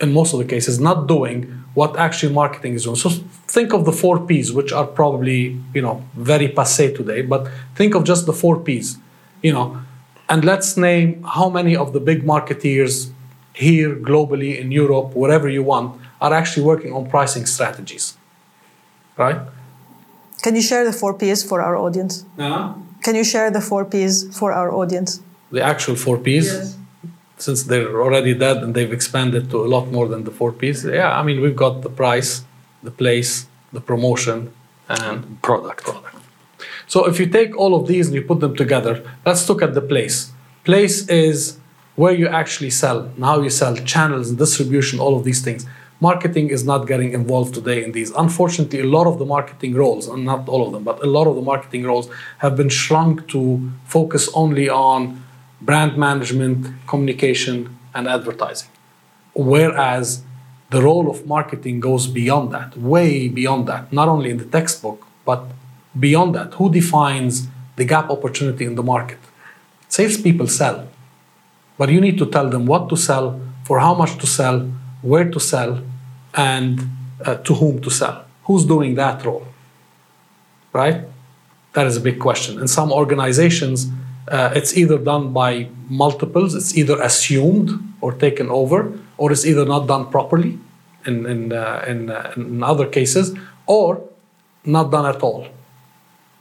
[0.00, 2.96] in most of the cases, not doing what actually marketing is doing.
[2.96, 7.48] So think of the four P's, which are probably you know very passe today, but
[7.74, 8.98] think of just the four P's,
[9.42, 9.80] you know,
[10.28, 13.10] and let's name how many of the big marketeers
[13.56, 18.16] here globally in Europe, wherever you want, are actually working on pricing strategies,
[19.16, 19.40] right?
[20.42, 22.24] Can you share the four P's for our audience?
[22.38, 22.74] Uh-huh.
[23.02, 25.20] Can you share the four P's for our audience?
[25.50, 26.46] The actual four P's?
[26.46, 26.76] Yes.
[27.38, 30.84] Since they're already dead and they've expanded to a lot more than the four P's.
[30.84, 32.44] Yeah, I mean, we've got the price,
[32.82, 34.52] the place, the promotion,
[34.88, 35.84] and product.
[35.84, 36.16] product.
[36.86, 39.74] So if you take all of these and you put them together, let's look at
[39.74, 40.32] the place.
[40.64, 41.58] Place is
[41.96, 45.66] where you actually sell and how you sell, channels, and distribution, all of these things
[46.00, 48.10] marketing is not getting involved today in these.
[48.12, 51.26] Unfortunately, a lot of the marketing roles, and not all of them, but a lot
[51.26, 55.22] of the marketing roles have been shrunk to focus only on
[55.60, 58.68] brand management, communication, and advertising.
[59.34, 60.22] Whereas
[60.70, 65.06] the role of marketing goes beyond that, way beyond that, not only in the textbook,
[65.24, 65.44] but
[65.98, 66.54] beyond that.
[66.54, 69.18] Who defines the gap opportunity in the market?
[69.88, 70.85] Salespeople sell,
[71.78, 74.60] but you need to tell them what to sell, for how much to sell,
[75.02, 75.82] where to sell,
[76.34, 76.80] and
[77.24, 78.24] uh, to whom to sell.
[78.44, 79.46] Who's doing that role?
[80.72, 81.04] Right?
[81.72, 82.58] That is a big question.
[82.58, 83.88] In some organizations,
[84.28, 89.64] uh, it's either done by multiples, it's either assumed or taken over, or it's either
[89.64, 90.58] not done properly
[91.04, 93.36] in, in, uh, in, uh, in other cases,
[93.66, 94.02] or
[94.64, 95.46] not done at all.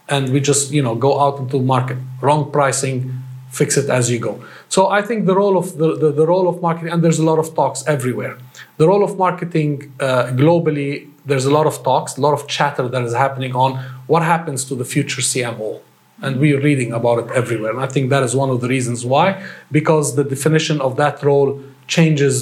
[0.07, 3.24] And we just, you know, go out into the market, wrong pricing,
[3.59, 4.33] fix it as you go.
[4.75, 7.27] So I think the role of the, the, the role of marketing, and there's a
[7.31, 8.37] lot of talks everywhere.
[8.81, 10.91] The role of marketing uh, globally,
[11.29, 13.71] there's a lot of talks, a lot of chatter that is happening on
[14.11, 15.79] what happens to the future CMO.
[16.21, 17.71] And we are reading about it everywhere.
[17.75, 19.27] And I think that is one of the reasons why,
[19.71, 22.35] because the definition of that role changes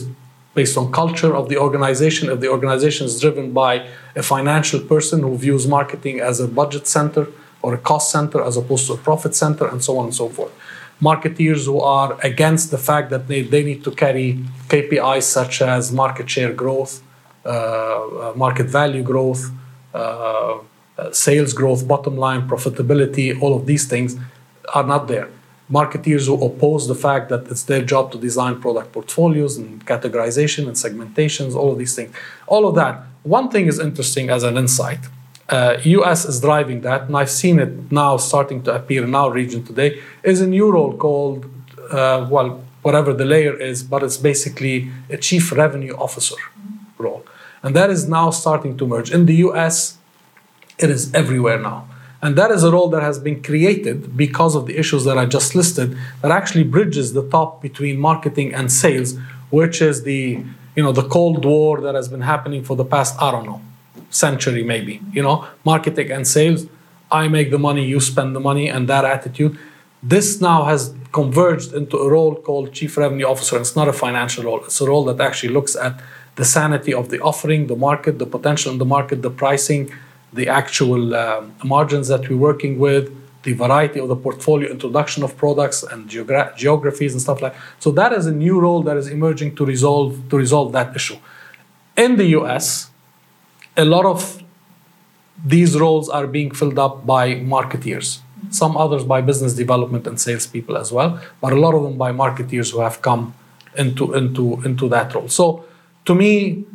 [0.60, 2.30] based on culture of the organization.
[2.30, 3.74] If the organization is driven by
[4.16, 7.28] a financial person who views marketing as a budget center
[7.64, 10.28] or a cost center as opposed to a profit center, and so on and so
[10.30, 10.54] forth.
[11.12, 14.28] Marketeers who are against the fact that they, they need to carry
[14.70, 16.94] KPIs such as market share growth,
[17.46, 19.44] uh, uh market value growth,
[19.94, 20.60] uh,
[20.98, 24.16] uh, sales growth, bottom line, profitability, all of these things
[24.74, 25.30] are not there.
[25.72, 30.68] Marketeers who oppose the fact that it's their job to design product portfolios and categorization
[30.68, 32.14] and segmentations, all of these things.
[32.48, 33.04] All of that.
[33.24, 35.00] One thing is interesting as an insight.
[35.50, 39.32] Uh, US is driving that, and I've seen it now starting to appear in our
[39.32, 41.46] region today, is a new role called,
[41.92, 46.36] uh, well, whatever the layer is, but it's basically a chief revenue officer
[46.98, 47.26] role.
[47.62, 49.12] And that is now starting to merge.
[49.12, 49.98] In the US,
[50.80, 51.88] it is everywhere now.
[52.22, 55.26] And that is a role that has been created because of the issues that I
[55.26, 59.18] just listed that actually bridges the top between marketing and sales,
[59.50, 60.44] which is the
[60.76, 63.62] you know the cold war that has been happening for the past I don't know
[64.14, 66.66] century maybe you know marketing and sales
[67.12, 69.58] I make the money you spend the money and that attitude
[70.02, 74.44] this now has converged into a role called chief revenue officer it's not a financial
[74.44, 75.94] role it's a role that actually looks at
[76.36, 79.92] the sanity of the offering the market the potential in the market the pricing
[80.34, 85.38] the actual um, margins that we're working with, the variety of the portfolio, introduction of
[85.38, 87.56] products and geogra- geographies and stuff like.
[87.80, 91.18] So that is a new role that is emerging to resolve to resolve that issue.
[91.96, 92.90] In the U.S.,
[93.78, 94.44] a lot of
[95.46, 98.20] these roles are being filled up by marketeers.
[98.50, 102.12] Some others by business development and salespeople as well, but a lot of them by
[102.12, 103.34] marketeers who have come
[103.78, 105.30] into into into that role.
[105.30, 105.66] So,
[106.06, 106.66] to me,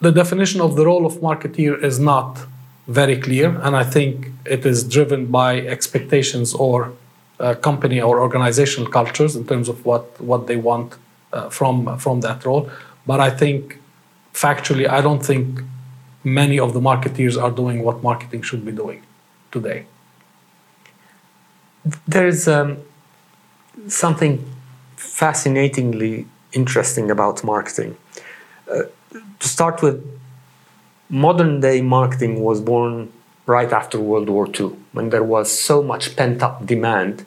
[0.00, 2.46] the definition of the role of marketeer is not
[2.86, 6.92] very clear, and I think it is driven by expectations or
[7.40, 10.94] uh, company or organizational cultures in terms of what what they want
[11.32, 12.70] uh, from from that role.
[13.06, 13.78] But I think
[14.34, 15.62] factually, I don't think
[16.24, 19.02] many of the marketeers are doing what marketing should be doing
[19.50, 19.86] today.
[22.06, 22.78] There's um,
[23.88, 24.44] something
[24.96, 27.96] fascinatingly interesting about marketing.
[28.70, 28.82] Uh,
[29.40, 30.04] to start with,
[31.08, 33.12] modern day marketing was born
[33.46, 37.26] right after World War II, when there was so much pent up demand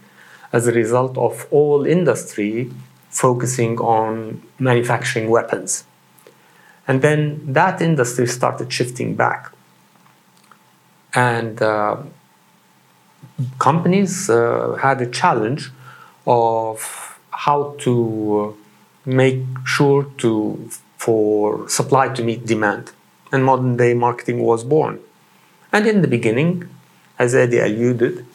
[0.53, 2.71] as a result of all industry
[3.09, 5.85] focusing on manufacturing weapons.
[6.87, 9.51] And then that industry started shifting back.
[11.13, 11.97] And uh,
[13.59, 15.71] companies uh, had a challenge
[16.27, 18.55] of how to
[19.05, 22.91] make sure to for supply to meet demand
[23.31, 24.99] and modern day marketing was born.
[25.71, 26.67] And in the beginning,
[27.19, 28.25] as Eddie alluded,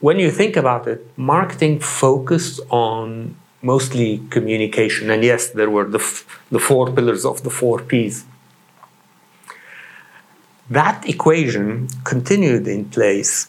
[0.00, 5.10] when you think about it, marketing focused on mostly communication.
[5.10, 8.24] And yes, there were the, f- the four pillars of the four P's.
[10.70, 13.48] That equation continued in place,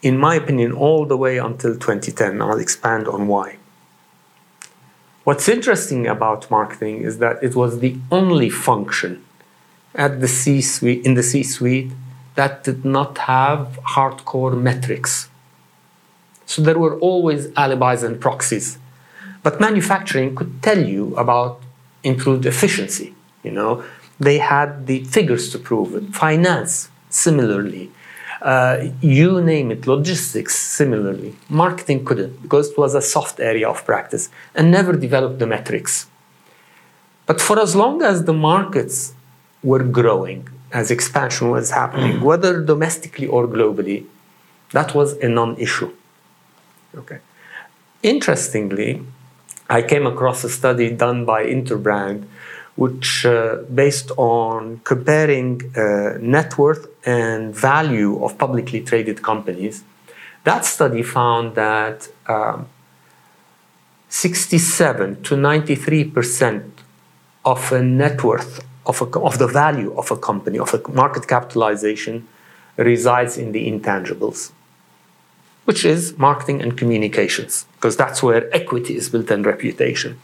[0.00, 2.40] in my opinion, all the way until 2010.
[2.40, 3.58] I'll expand on why.
[5.24, 9.24] What's interesting about marketing is that it was the only function
[9.94, 11.92] at the C-suite in the C-suite
[12.34, 15.28] that did not have hardcore metrics.
[16.52, 18.76] So there were always alibis and proxies.
[19.42, 21.62] But manufacturing could tell you about
[22.02, 23.14] improved efficiency.
[23.42, 23.82] You know,
[24.20, 26.14] they had the figures to prove it.
[26.14, 27.90] Finance, similarly.
[28.42, 31.34] Uh, you name it, logistics, similarly.
[31.48, 36.06] Marketing couldn't because it was a soft area of practice and never developed the metrics.
[37.24, 39.14] But for as long as the markets
[39.62, 44.04] were growing, as expansion was happening, whether domestically or globally,
[44.72, 45.90] that was a non issue.
[46.96, 47.18] Okay.
[48.02, 49.02] Interestingly,
[49.68, 52.26] I came across a study done by Interbrand
[52.76, 59.84] which uh, based on comparing uh, net worth and value of publicly traded companies,
[60.44, 62.66] that study found that um,
[64.08, 66.80] 67 to 93 percent
[67.44, 71.28] of a net worth of, a, of the value of a company, of a market
[71.28, 72.26] capitalization,
[72.76, 74.52] resides in the intangibles,
[75.64, 80.20] which is marketing and communications, because that's where equity is built and reputation.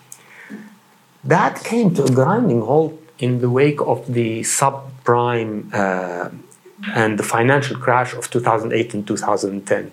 [1.24, 6.30] That came to a grinding halt in the wake of the subprime uh,
[6.94, 9.92] and the financial crash of 2008 and 2010.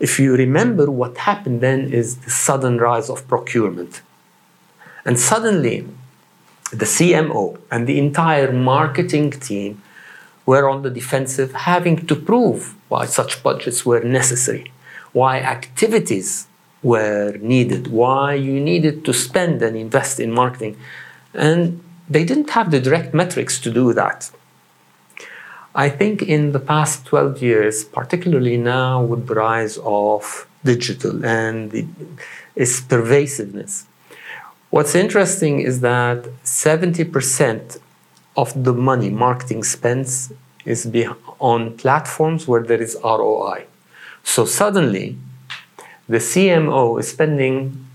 [0.00, 4.02] If you remember, what happened then is the sudden rise of procurement.
[5.04, 5.86] And suddenly,
[6.70, 9.82] the CMO and the entire marketing team
[10.46, 14.72] were on the defensive, having to prove why such budgets were necessary,
[15.12, 16.46] why activities
[16.82, 20.76] were needed, why you needed to spend and invest in marketing.
[21.32, 24.30] And they didn't have the direct metrics to do that.
[25.74, 31.70] I think in the past 12 years, particularly now with the rise of digital and
[31.72, 31.86] the,
[32.54, 33.86] its pervasiveness,
[34.70, 37.80] what's interesting is that 70%
[38.36, 40.32] of the money marketing spends
[40.64, 40.90] is
[41.38, 43.66] on platforms where there is ROI.
[44.22, 45.18] So suddenly,
[46.08, 47.86] the CMO is spending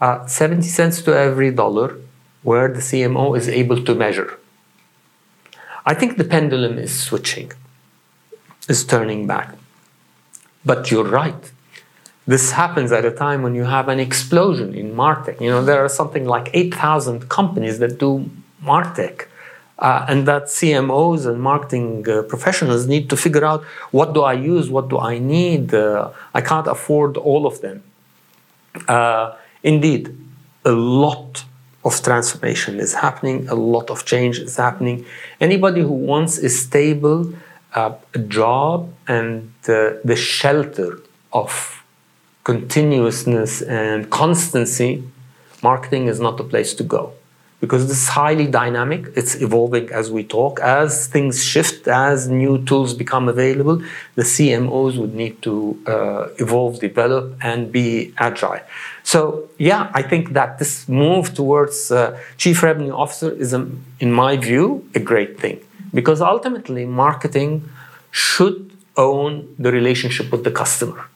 [0.00, 1.96] uh, 70 cents to every dollar
[2.42, 4.38] where the CMO is able to measure.
[5.84, 7.52] I think the pendulum is switching,
[8.68, 9.54] is turning back.
[10.64, 11.52] But you're right.
[12.26, 15.40] This happens at a time when you have an explosion in Martech.
[15.40, 18.30] You know, there are something like 8,000 companies that do
[18.62, 19.26] Martech.
[19.82, 24.34] Uh, and that CMOs and marketing uh, professionals need to figure out what do I
[24.34, 25.74] use, what do I need.
[25.74, 27.82] Uh, I can't afford all of them.
[28.86, 30.16] Uh, indeed,
[30.64, 31.44] a lot
[31.84, 35.04] of transformation is happening, a lot of change is happening.
[35.40, 37.32] Anybody who wants a stable
[37.74, 37.94] uh,
[38.28, 41.00] job and uh, the shelter
[41.32, 41.82] of
[42.44, 45.02] continuousness and constancy,
[45.60, 47.14] marketing is not the place to go
[47.62, 49.02] because it's highly dynamic.
[49.14, 50.58] It's evolving as we talk.
[50.60, 53.76] As things shift, as new tools become available,
[54.16, 55.54] the CMOs would need to
[55.86, 58.64] uh, evolve, develop, and be agile.
[59.04, 63.60] So, yeah, I think that this move towards uh, chief revenue officer is, a,
[64.00, 65.60] in my view, a great thing
[65.94, 67.68] because ultimately marketing
[68.10, 68.58] should
[68.96, 71.06] own the relationship with the customer.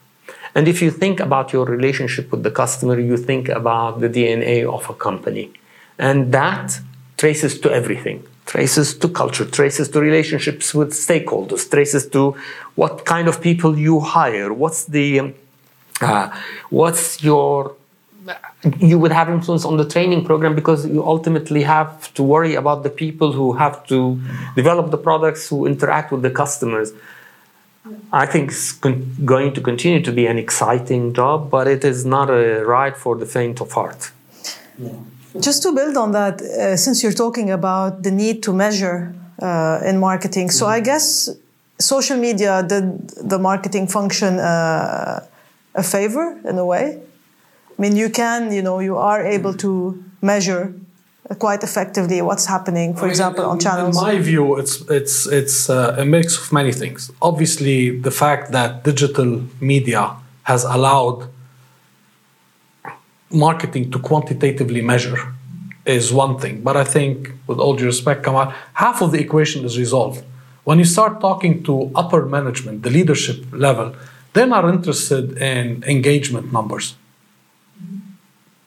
[0.55, 4.65] And if you think about your relationship with the customer, you think about the DNA
[4.65, 5.51] of a company.
[5.99, 6.79] And that
[7.17, 8.23] traces to everything.
[8.45, 12.35] Traces to culture, traces to relationships with stakeholders, traces to
[12.75, 15.33] what kind of people you hire, what's the
[15.99, 16.29] uh,
[16.69, 17.75] what's your
[18.79, 22.83] you would have influence on the training program because you ultimately have to worry about
[22.83, 24.19] the people who have to
[24.55, 26.91] develop the products who interact with the customers.
[28.11, 32.29] I think it's going to continue to be an exciting job but it is not
[32.29, 34.11] a ride for the faint of heart.
[34.77, 34.91] Yeah.
[35.39, 39.79] Just to build on that, uh, since you're talking about the need to measure uh,
[39.85, 41.29] in marketing, so I guess
[41.79, 45.25] social media did the marketing function uh,
[45.75, 46.99] a favor in a way.
[47.77, 50.73] I mean, you can, you know, you are able to measure
[51.39, 53.97] quite effectively what's happening, for I mean, example, on channels.
[53.97, 57.11] In my view, it's it's it's uh, a mix of many things.
[57.21, 61.27] Obviously, the fact that digital media has allowed
[63.29, 65.33] marketing to quantitatively measure
[65.85, 66.61] is one thing.
[66.61, 70.23] But I think, with all due respect, Kamal, half of the equation is resolved.
[70.63, 73.95] When you start talking to upper management, the leadership level,
[74.33, 76.95] they're not interested in engagement numbers.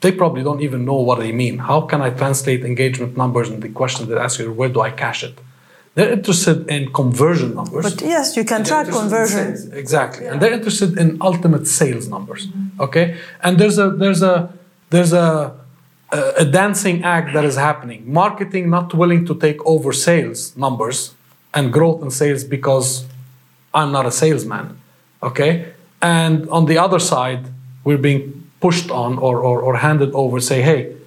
[0.01, 1.59] They probably don't even know what they mean.
[1.59, 3.51] How can I translate engagement numbers?
[3.51, 5.39] And the question they ask you, where do I cash it?
[5.95, 7.85] They're interested in conversion numbers.
[7.85, 9.73] But yes, you can track conversion.
[9.73, 10.33] Exactly, yeah.
[10.33, 12.47] and they're interested in ultimate sales numbers.
[12.47, 12.81] Mm-hmm.
[12.81, 14.53] Okay, and there's a there's a
[14.91, 15.57] there's a
[16.13, 18.01] a dancing act that is happening.
[18.13, 21.15] Marketing not willing to take over sales numbers
[21.55, 23.05] and growth in sales because
[23.75, 24.79] I'm not a salesman.
[25.23, 27.47] Okay, and on the other side,
[27.83, 30.39] we're being pushed on or or, or handed over.
[30.41, 31.00] Say, hey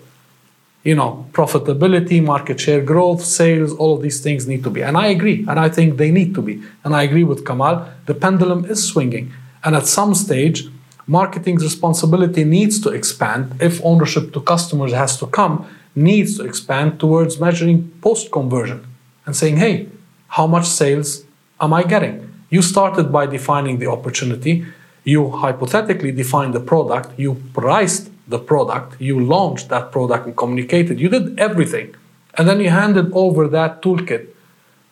[0.84, 4.82] you know, profitability, market share growth, sales, all of these things need to be.
[4.82, 6.62] And I agree, and I think they need to be.
[6.84, 9.34] And I agree with Kamal, the pendulum is swinging.
[9.64, 10.68] And at some stage,
[11.08, 15.66] marketing's responsibility needs to expand if ownership to customers has to come,
[15.96, 18.86] needs to expand towards measuring post conversion
[19.26, 19.88] and saying, hey,
[20.28, 21.24] how much sales
[21.62, 22.30] am I getting?
[22.50, 24.66] You started by defining the opportunity,
[25.06, 31.00] you hypothetically defined the product, you priced the product, you launched that product and communicated,
[31.00, 31.96] you did everything.
[32.38, 34.28] And then you handed over that toolkit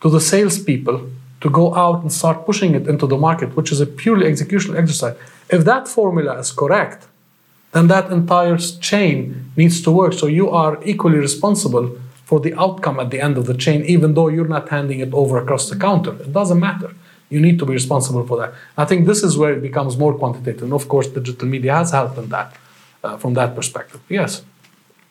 [0.02, 1.10] to the salespeople
[1.42, 4.78] to go out and start pushing it into the market, which is a purely executional
[4.78, 5.18] exercise.
[5.50, 7.08] If that formula is correct,
[7.72, 10.14] then that entire chain needs to work.
[10.14, 14.14] So you are equally responsible for the outcome at the end of the chain, even
[14.14, 16.14] though you're not handing it over across the counter.
[16.22, 16.92] It doesn't matter.
[17.30, 18.54] You need to be responsible for that.
[18.78, 20.64] I think this is where it becomes more quantitative.
[20.64, 22.56] And of course, digital media has helped in that
[23.04, 24.02] uh, from that perspective.
[24.10, 24.43] Yes.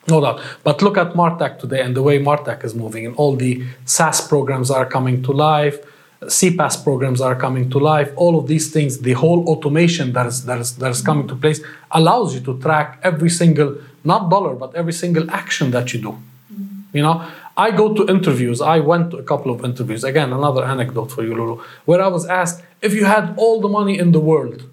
[0.09, 0.41] No doubt.
[0.65, 4.27] But look at Martech today and the way Martech is moving, and all the SaaS
[4.27, 5.79] programs are coming to life,
[6.23, 8.13] CPaaS programs are coming to life.
[8.17, 11.35] All of these things, the whole automation that is that is that is coming to
[11.35, 16.01] place, allows you to track every single not dollar, but every single action that you
[16.01, 16.11] do.
[16.11, 16.97] Mm-hmm.
[16.97, 17.27] You know,
[17.57, 18.61] I go to interviews.
[18.61, 20.05] I went to a couple of interviews.
[20.05, 23.69] Again, another anecdote for you, Lulu, where I was asked if you had all the
[23.69, 24.65] money in the world,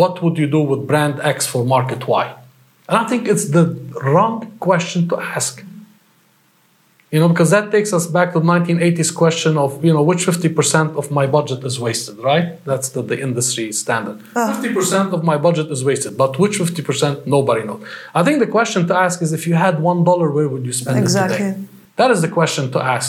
[0.00, 2.26] what would you do with brand X for market Y?
[2.88, 3.64] And I think it's the
[4.04, 4.36] wrong
[4.68, 5.52] question to ask.
[7.12, 10.22] You know, because that takes us back to the 1980s question of, you know, which
[10.26, 12.46] 50% of my budget is wasted, right?
[12.70, 14.18] That's the, the industry standard.
[14.34, 14.60] Uh.
[14.62, 17.82] 50% of my budget is wasted, but which 50% nobody knows.
[18.14, 20.74] I think the question to ask is if you had one dollar, where would you
[20.82, 21.36] spend exactly.
[21.36, 21.64] it today?
[22.00, 23.08] That is the question to ask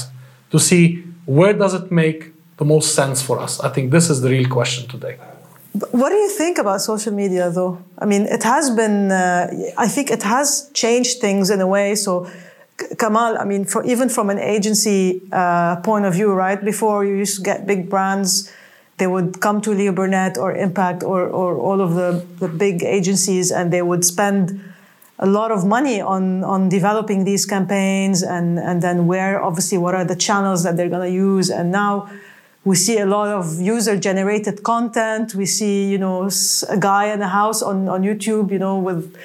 [0.52, 0.84] to see
[1.26, 2.20] where does it make
[2.62, 3.60] the most sense for us.
[3.60, 5.18] I think this is the real question today.
[5.92, 7.84] What do you think about social media, though?
[8.00, 11.96] I mean, it has been, uh, I think it has changed things in a way.
[11.96, 12.30] So,
[13.00, 16.64] Kamal, I mean, for, even from an agency uh, point of view, right?
[16.64, 18.52] Before you used to get big brands,
[18.98, 22.84] they would come to Leo Burnett or Impact or, or all of the, the big
[22.84, 24.62] agencies and they would spend
[25.20, 29.96] a lot of money on, on developing these campaigns and, and then where, obviously, what
[29.96, 31.50] are the channels that they're going to use.
[31.50, 32.10] And now,
[32.68, 35.34] we see a lot of user generated content.
[35.34, 36.30] We see, you know,
[36.68, 39.16] a guy in a house on, on YouTube, you know, with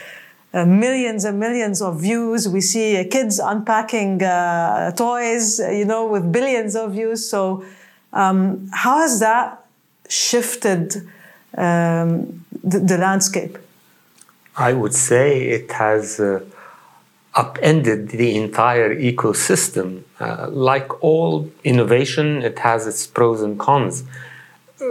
[0.55, 2.49] uh, millions and millions of views.
[2.49, 7.28] We see uh, kids unpacking uh, toys, you know, with billions of views.
[7.28, 7.64] So,
[8.12, 9.66] um, how has that
[10.09, 10.95] shifted
[11.57, 13.59] um, the, the, landscape?
[14.57, 16.45] I would say it has uh,
[17.34, 20.02] upended the entire ecosystem.
[20.20, 24.04] Uh, like all innovation, it has its pros and cons.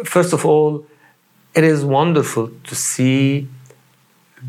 [0.05, 0.85] First of all,
[1.53, 3.47] it is wonderful to see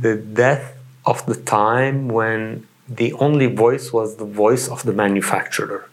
[0.00, 5.88] the death of the time when the only voice was the voice of the manufacturer.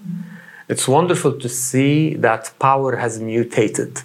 [0.67, 4.03] It's wonderful to see that power has mutated.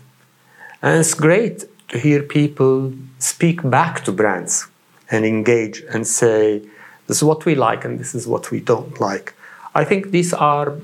[0.80, 4.66] And it's great to hear people speak back to brands
[5.10, 6.62] and engage and say,
[7.06, 9.34] this is what we like and this is what we don't like.
[9.74, 10.76] I think these are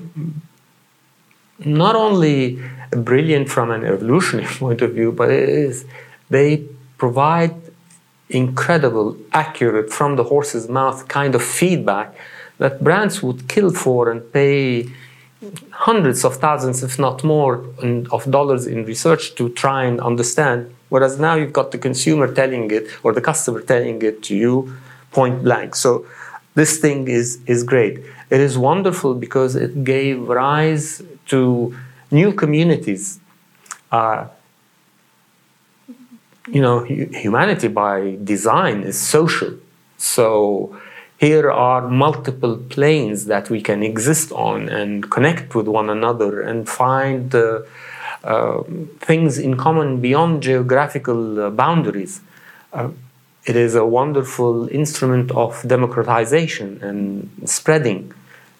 [1.59, 2.61] not only
[2.91, 5.85] brilliant from an evolutionary point of view, but it is,
[6.29, 6.65] they
[6.97, 7.55] provide
[8.29, 12.15] incredible, accurate, from the horse's mouth kind of feedback
[12.57, 14.87] that brands would kill for and pay
[15.71, 17.65] hundreds of thousands, if not more,
[18.11, 20.73] of dollars in research to try and understand.
[20.89, 24.73] Whereas now you've got the consumer telling it or the customer telling it to you
[25.11, 25.75] point blank.
[25.75, 26.05] So
[26.55, 27.99] this thing is, is great.
[28.29, 31.75] It is wonderful because it gave rise to
[32.11, 33.19] new communities.
[33.91, 34.27] Uh,
[36.47, 39.53] you know, humanity by design is social.
[39.97, 40.77] So
[41.17, 46.67] here are multiple planes that we can exist on and connect with one another and
[46.67, 47.59] find uh,
[48.23, 48.63] uh,
[48.99, 52.21] things in common beyond geographical uh, boundaries.
[53.45, 58.13] It is a wonderful instrument of democratization and spreading.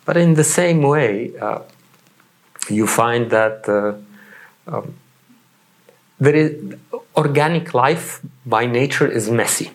[0.06, 1.60] But in the same way, uh,
[2.70, 3.94] you find that uh,
[4.68, 4.96] um,
[6.20, 6.76] there is
[7.16, 9.72] organic life by nature is messy.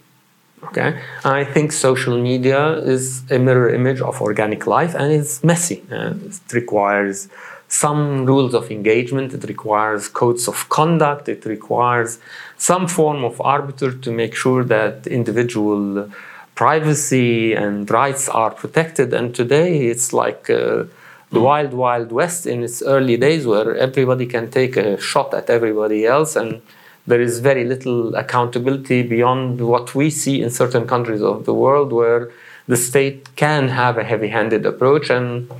[0.64, 5.84] Okay, I think social media is a mirror image of organic life, and it's messy.
[5.92, 7.28] Uh, it requires
[7.68, 12.18] some rules of engagement, it requires codes of conduct, it requires
[12.58, 16.10] some form of arbiter to make sure that individual
[16.54, 19.12] privacy and rights are protected.
[19.12, 20.84] And today it's like uh,
[21.30, 25.50] the wild, wild west in its early days where everybody can take a shot at
[25.50, 26.62] everybody else and
[27.06, 31.92] there is very little accountability beyond what we see in certain countries of the world
[31.92, 32.30] where
[32.66, 35.50] the state can have a heavy handed approach and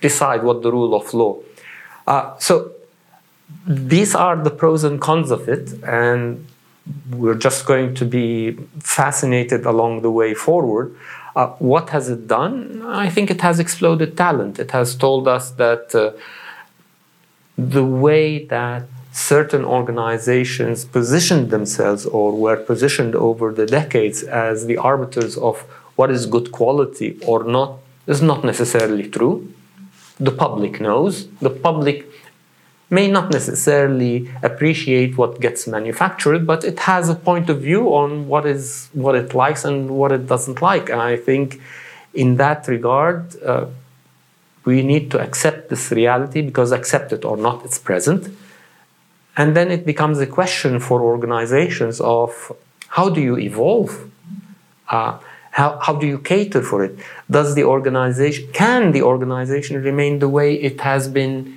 [0.00, 1.36] decide what the rule of law.
[2.06, 2.72] Uh, so
[3.66, 6.46] these are the pros and cons of it, and
[7.10, 10.94] we're just going to be fascinated along the way forward.
[11.34, 12.82] Uh, what has it done?
[12.86, 14.58] I think it has exploded talent.
[14.58, 16.12] It has told us that uh,
[17.58, 24.76] the way that certain organizations positioned themselves or were positioned over the decades as the
[24.76, 25.60] arbiters of
[25.96, 29.52] what is good quality or not is not necessarily true.
[30.20, 31.28] The public knows.
[31.40, 32.06] The public
[32.88, 38.28] may not necessarily appreciate what gets manufactured, but it has a point of view on
[38.28, 40.88] what is what it likes and what it doesn't like.
[40.88, 41.60] And I think,
[42.14, 43.66] in that regard, uh,
[44.66, 48.28] We need to accept this reality because, accept it or not, it's present.
[49.36, 52.52] And then it becomes a question for organizations of
[52.88, 54.10] how do you evolve?
[54.88, 55.18] Uh,
[55.52, 56.98] how, how do you cater for it?
[57.30, 61.56] Does the organization, can the organization remain the way it has been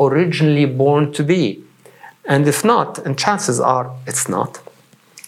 [0.00, 1.62] originally born to be?
[2.26, 4.60] And if not, and chances are it's not,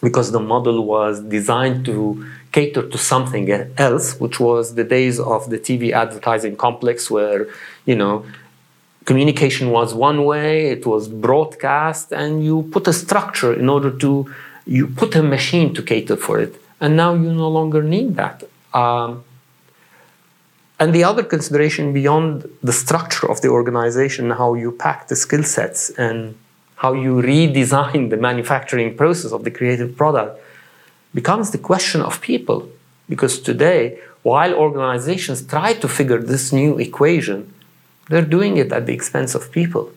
[0.02, 5.50] because the model was designed to cater to something else, which was the days of
[5.50, 7.48] the TV advertising complex where,
[7.86, 8.24] you know,
[9.04, 14.32] communication was one way, it was broadcast, and you put a structure in order to,
[14.66, 18.42] you put a machine to cater for it and now you no longer need that.
[18.74, 19.24] Um,
[20.82, 25.44] and the other consideration beyond the structure of the organization, how you pack the skill
[25.44, 26.34] sets and
[26.74, 30.32] how you redesign the manufacturing process of the creative product,
[31.14, 32.68] becomes the question of people.
[33.08, 37.54] Because today, while organizations try to figure this new equation,
[38.08, 39.92] they're doing it at the expense of people.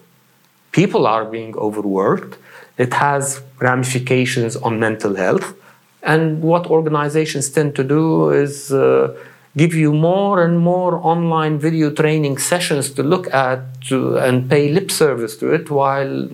[0.71, 2.37] People are being overworked.
[2.77, 5.55] It has ramifications on mental health.
[6.03, 9.17] And what organizations tend to do is uh,
[9.57, 14.69] give you more and more online video training sessions to look at to, and pay
[14.69, 16.27] lip service to it, while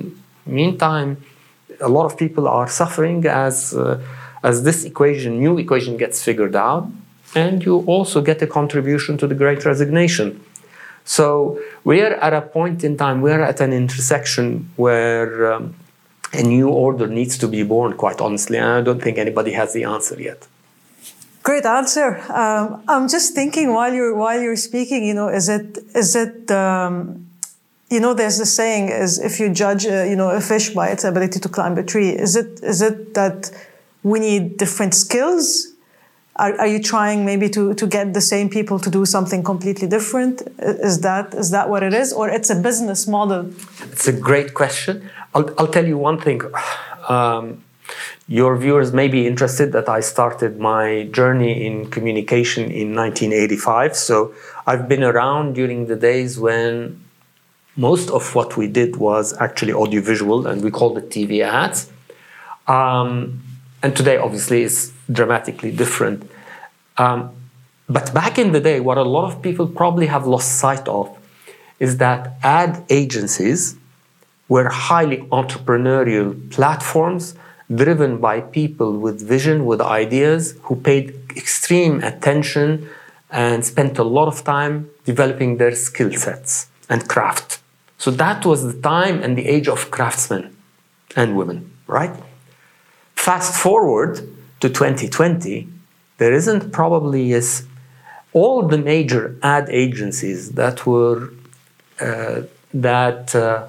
[0.46, 1.18] meantime,
[1.80, 4.02] a lot of people are suffering as, uh,
[4.44, 6.88] as this equation, new equation gets figured out,
[7.36, 10.44] and you also get a contribution to the great resignation.
[11.04, 15.76] So we are at a point in time, we are at an intersection where um,
[16.34, 18.58] a new order needs to be born, quite honestly.
[18.58, 20.48] And I don't think anybody has the answer yet.
[21.44, 22.20] Great answer.
[22.32, 26.52] Um, I'm just thinking while you're while you're speaking, you know, is it is it
[26.52, 27.28] um,
[27.92, 30.90] you know, there's the saying is if you judge, uh, you know, a fish by
[30.90, 33.52] its ability to climb a tree, is it is it that
[34.02, 35.68] we need different skills?
[36.38, 39.88] Are, are you trying maybe to, to get the same people to do something completely
[39.88, 40.42] different?
[40.60, 43.52] Is that is that what it is, or it's a business model?
[43.92, 45.10] It's a great question.
[45.36, 46.42] I'll, I'll tell you one thing.
[47.10, 47.64] Um,
[48.28, 53.96] your viewers may be interested that I started my journey in communication in 1985.
[53.96, 54.34] So
[54.66, 57.04] I've been around during the days when
[57.76, 61.90] most of what we did was actually audiovisual and we called it TV ads.
[62.68, 63.42] Um,
[63.84, 66.30] and today, obviously, is dramatically different.
[66.98, 67.32] Um,
[67.90, 71.18] but back in the day, what a lot of people probably have lost sight of
[71.80, 73.76] is that ad agencies
[74.48, 77.36] were highly entrepreneurial platforms
[77.74, 82.90] driven by people with vision, with ideas, who paid extreme attention
[83.30, 87.60] and spent a lot of time developing their skill sets and craft.
[87.98, 90.56] So that was the time and the age of craftsmen
[91.16, 92.16] and women, right?
[93.16, 94.18] Fast forward
[94.60, 95.68] to 2020,
[96.18, 97.66] there isn't probably as
[98.34, 101.30] all the major ad agencies that were
[102.00, 102.42] uh,
[102.74, 103.68] that uh,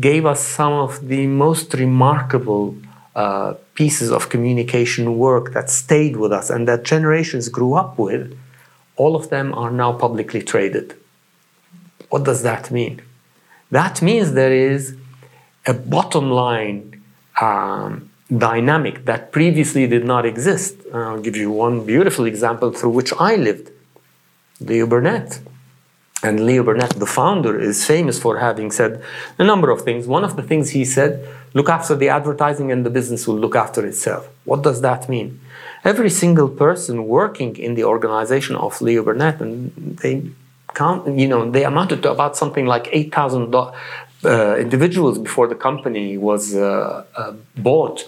[0.00, 2.76] gave us some of the most remarkable
[3.16, 8.38] uh, pieces of communication work that stayed with us and that generations grew up with,
[8.96, 10.94] all of them are now publicly traded.
[12.10, 13.00] What does that mean?
[13.70, 14.96] That means there is
[15.66, 17.02] a bottom line
[17.40, 20.76] um, dynamic that previously did not exist.
[20.92, 23.70] I'll give you one beautiful example through which I lived
[24.60, 25.40] Leo Burnett.
[26.22, 29.02] And Leo Burnett, the founder, is famous for having said
[29.38, 30.06] a number of things.
[30.06, 31.26] One of the things he said
[31.56, 34.28] look after the advertising and the business will look after itself.
[34.44, 35.28] What does that mean?
[35.84, 39.54] Every single person working in the organization of Leo Burnett, and
[40.02, 40.14] they
[40.74, 46.18] count, you know, they amounted to about something like 8,000 uh, individuals before the company
[46.18, 47.98] was uh, uh, bought.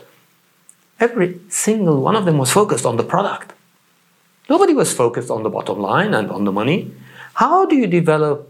[1.01, 3.55] Every single one of them was focused on the product.
[4.51, 6.91] Nobody was focused on the bottom line and on the money.
[7.35, 8.47] How do you develop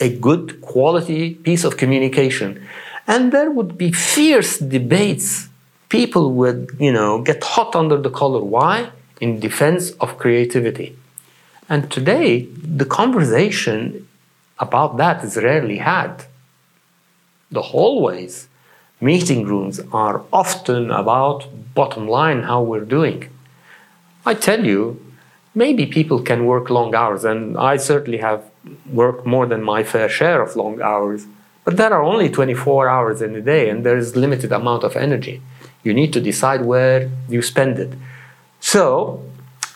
[0.00, 2.66] a good quality piece of communication?
[3.06, 5.48] And there would be fierce debates.
[5.88, 8.42] People would, you know, get hot under the collar.
[8.42, 8.90] Why?
[9.20, 10.96] In defense of creativity.
[11.68, 14.08] And today, the conversation
[14.58, 16.24] about that is rarely had.
[17.50, 18.48] The hallways,
[19.00, 23.28] meeting rooms are often about bottom line, how we're doing.
[24.24, 25.00] I tell you,
[25.54, 28.44] maybe people can work long hours, and I certainly have
[28.92, 31.26] worked more than my fair share of long hours.
[31.66, 34.96] But there are only 24 hours in a day, and there is limited amount of
[34.96, 35.42] energy.
[35.82, 37.92] You need to decide where you spend it.
[38.60, 39.22] So,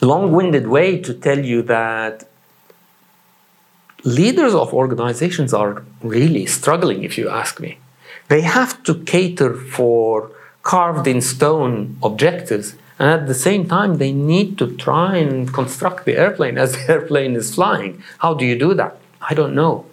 [0.01, 2.27] long-winded way to tell you that
[4.03, 7.77] leaders of organizations are really struggling, if you ask me.
[8.29, 10.31] They have to cater for
[10.63, 16.05] carved in stone objectives and at the same time, they need to try and construct
[16.05, 18.03] the airplane as the airplane is flying.
[18.19, 18.95] How do you do that?
[19.27, 19.87] I don't know.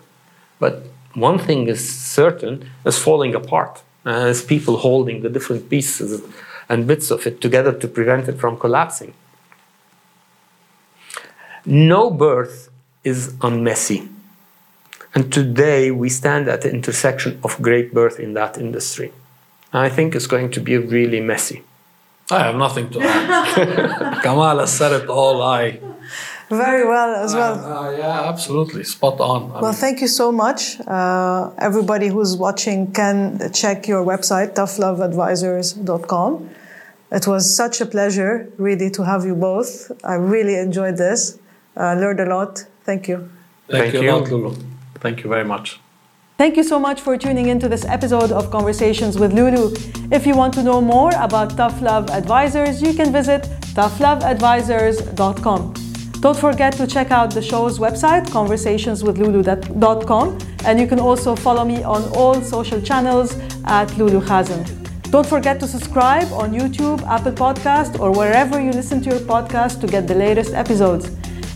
[0.59, 0.85] But
[1.21, 3.83] one thing is certain is falling apart.
[4.07, 6.23] Uh, as people holding the different pieces
[6.69, 9.13] and bits of it together to prevent it from collapsing.
[11.67, 12.71] No birth
[13.05, 14.09] is unmessy.
[15.15, 19.13] And today we stand at the intersection of great birth in that industry.
[19.73, 21.63] I think it's going to be really messy.
[22.31, 24.23] I have nothing to add.
[24.23, 25.43] Kamal has said it all.
[25.43, 25.81] I
[26.49, 27.59] very well as well.
[27.59, 29.51] Uh, yeah, absolutely, spot on.
[29.51, 30.81] I well, mean, thank you so much.
[30.81, 36.51] Uh, everybody who's watching can check your website, toughloveadvisors.com.
[37.11, 39.91] It was such a pleasure, really, to have you both.
[40.05, 41.39] I really enjoyed this.
[41.77, 42.65] Uh, learned a lot.
[42.85, 43.31] Thank you.
[43.69, 44.13] Thank, thank you, you.
[44.13, 44.55] Lot, Lulu.
[45.01, 45.81] Thank you very much.
[46.39, 49.75] Thank you so much for tuning into this episode of Conversations with Lulu.
[50.13, 53.43] If you want to know more about Tough Love Advisors, you can visit
[53.75, 55.88] toughloveadvisors.com.
[56.21, 61.85] Don't forget to check out the show's website, conversationswithlulu.com, and you can also follow me
[61.85, 64.67] on all social channels at Lulu Khazem.
[65.13, 69.81] Don't forget to subscribe on YouTube, Apple Podcast, or wherever you listen to your podcast
[69.81, 71.09] to get the latest episodes.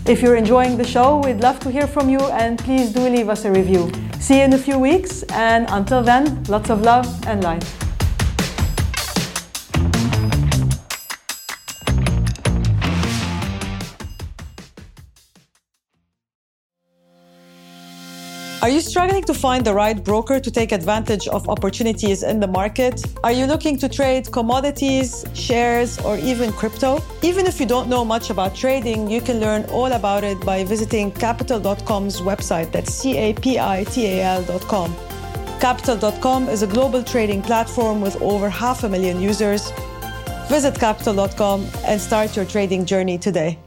[0.07, 3.29] If you're enjoying the show, we'd love to hear from you and please do leave
[3.29, 3.91] us a review.
[4.21, 7.82] See you in a few weeks, and until then, lots of love and light.
[18.63, 22.47] Are you struggling to find the right broker to take advantage of opportunities in the
[22.47, 23.05] market?
[23.25, 27.03] Are you looking to trade commodities, shares, or even crypto?
[27.23, 30.63] Even if you don't know much about trading, you can learn all about it by
[30.63, 32.71] visiting capital.com's website.
[32.71, 34.95] That's C A P I T A L.com.
[35.59, 39.73] Capital.com is a global trading platform with over half a million users.
[40.49, 43.59] Visit capital.com and start your trading journey today.